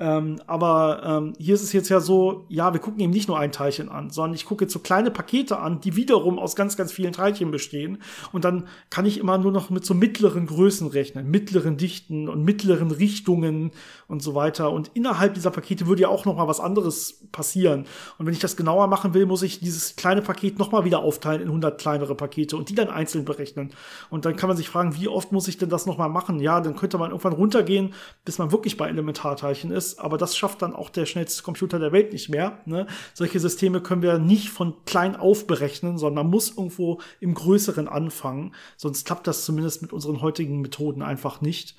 [0.00, 3.38] Ähm, aber ähm, hier ist es jetzt ja so, ja, wir gucken eben nicht nur
[3.38, 6.76] ein Teilchen an, sondern ich gucke jetzt so kleine Pakete an, die wiederum aus ganz,
[6.76, 7.98] ganz vielen Teilchen bestehen.
[8.30, 12.44] Und dann kann ich immer nur noch mit so mittleren Größen rechnen, mittleren Dichten und
[12.44, 13.72] mittleren Richtungen
[14.06, 14.70] und so weiter.
[14.70, 17.86] Und innerhalb dieser Pakete würde ja auch noch mal was anderes passieren.
[18.18, 21.00] Und wenn ich das genauer machen will, muss ich dieses kleine Paket noch mal wieder
[21.00, 23.70] aufteilen in 100 kleinere Pakete und die dann einzeln berechnen.
[24.10, 26.38] Und dann kann man sich fragen, wie oft muss ich denn das noch mal machen?
[26.38, 27.94] Ja, dann könnte man irgendwann runtergehen,
[28.24, 31.78] bis man wirklich bei Elementarteilchen ist ist, aber das schafft dann auch der schnellste Computer
[31.78, 32.60] der Welt nicht mehr.
[32.66, 32.86] Ne?
[33.14, 37.88] Solche Systeme können wir nicht von klein auf berechnen, sondern man muss irgendwo im Größeren
[37.88, 38.54] anfangen.
[38.76, 41.76] Sonst klappt das zumindest mit unseren heutigen Methoden einfach nicht.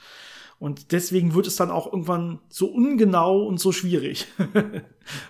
[0.59, 4.27] Und deswegen wird es dann auch irgendwann so ungenau und so schwierig.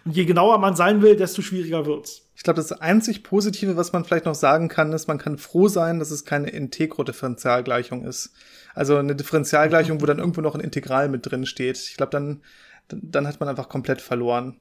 [0.05, 2.23] und je genauer man sein will, desto schwieriger wird's.
[2.35, 5.67] Ich glaube, das einzig Positive, was man vielleicht noch sagen kann, ist, man kann froh
[5.67, 8.31] sein, dass es keine Integro-Differentialgleichung ist.
[8.73, 11.77] Also eine Differentialgleichung, wo dann irgendwo noch ein Integral mit drin steht.
[11.77, 12.41] Ich glaube, dann,
[12.89, 14.59] dann hat man einfach komplett verloren.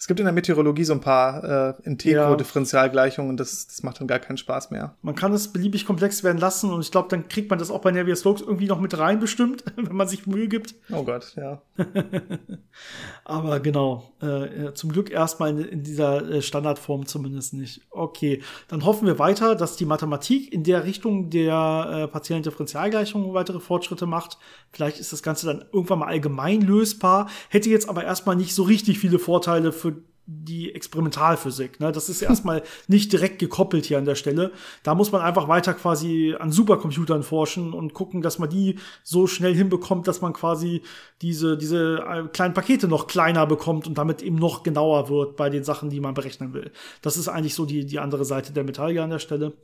[0.00, 4.06] Es gibt in der Meteorologie so ein paar äh, Integro-Differentialgleichungen und das, das macht dann
[4.06, 4.94] gar keinen Spaß mehr.
[5.02, 7.82] Man kann es beliebig komplex werden lassen und ich glaube, dann kriegt man das auch
[7.82, 10.74] bei Navier-Stokes irgendwie noch mit rein bestimmt, wenn man sich Mühe gibt.
[10.90, 11.60] Oh Gott, ja.
[13.26, 17.82] Aber genau, äh, zum Glück erstmal in, in dieser äh, Standardform zumindest nicht.
[17.90, 23.34] Okay, dann hoffen wir weiter, dass die Mathematik in der Richtung der äh, partiellen Differentialgleichung
[23.34, 24.38] weitere Fortschritte macht.
[24.72, 28.62] Vielleicht ist das Ganze dann irgendwann mal allgemein lösbar, hätte jetzt aber erstmal nicht so
[28.62, 29.89] richtig viele Vorteile für
[30.32, 31.80] die Experimentalphysik.
[31.80, 31.90] Ne?
[31.90, 34.52] Das ist erstmal nicht direkt gekoppelt hier an der Stelle.
[34.84, 39.26] Da muss man einfach weiter quasi an Supercomputern forschen und gucken, dass man die so
[39.26, 40.82] schnell hinbekommt, dass man quasi
[41.20, 45.50] diese, diese äh, kleinen Pakete noch kleiner bekommt und damit eben noch genauer wird bei
[45.50, 46.70] den Sachen, die man berechnen will.
[47.02, 49.54] Das ist eigentlich so die, die andere Seite der Medaille an der Stelle.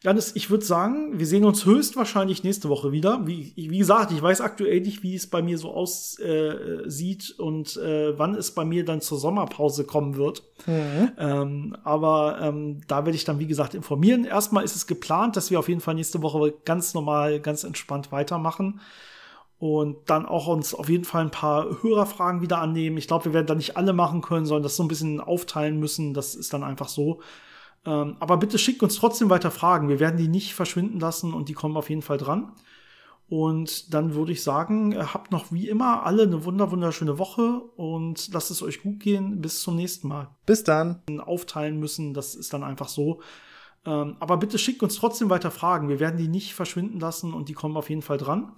[0.00, 3.26] Janis, ich würde sagen, wir sehen uns höchstwahrscheinlich nächste Woche wieder.
[3.26, 7.76] Wie, wie gesagt, ich weiß aktuell nicht, wie es bei mir so aussieht äh, und
[7.78, 10.44] äh, wann es bei mir dann zur Sommerpause kommen wird.
[10.66, 11.10] Mhm.
[11.18, 14.24] Ähm, aber ähm, da werde ich dann, wie gesagt, informieren.
[14.24, 18.12] Erstmal ist es geplant, dass wir auf jeden Fall nächste Woche ganz normal, ganz entspannt
[18.12, 18.80] weitermachen
[19.58, 22.98] und dann auch uns auf jeden Fall ein paar Hörerfragen wieder annehmen.
[22.98, 25.80] Ich glaube, wir werden da nicht alle machen können, sondern das so ein bisschen aufteilen
[25.80, 26.14] müssen.
[26.14, 27.20] Das ist dann einfach so.
[27.88, 29.88] Ähm, aber bitte schickt uns trotzdem weiter Fragen.
[29.88, 32.52] Wir werden die nicht verschwinden lassen und die kommen auf jeden Fall dran.
[33.30, 37.62] Und dann würde ich sagen, äh, habt noch wie immer alle eine wunder wunderschöne Woche
[37.76, 39.40] und lasst es euch gut gehen.
[39.40, 40.28] Bis zum nächsten Mal.
[40.44, 41.02] Bis dann.
[41.18, 43.22] Aufteilen müssen, das ist dann einfach so.
[43.86, 45.88] Ähm, aber bitte schickt uns trotzdem weiter Fragen.
[45.88, 48.52] Wir werden die nicht verschwinden lassen und die kommen auf jeden Fall dran.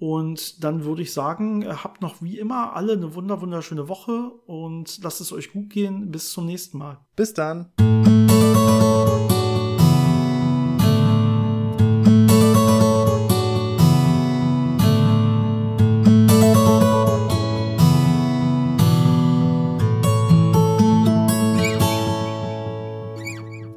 [0.00, 4.32] Und dann würde ich sagen, äh, habt noch wie immer alle eine wunder wunderschöne Woche
[4.46, 6.10] und lasst es euch gut gehen.
[6.10, 6.98] Bis zum nächsten Mal.
[7.14, 7.72] Bis dann.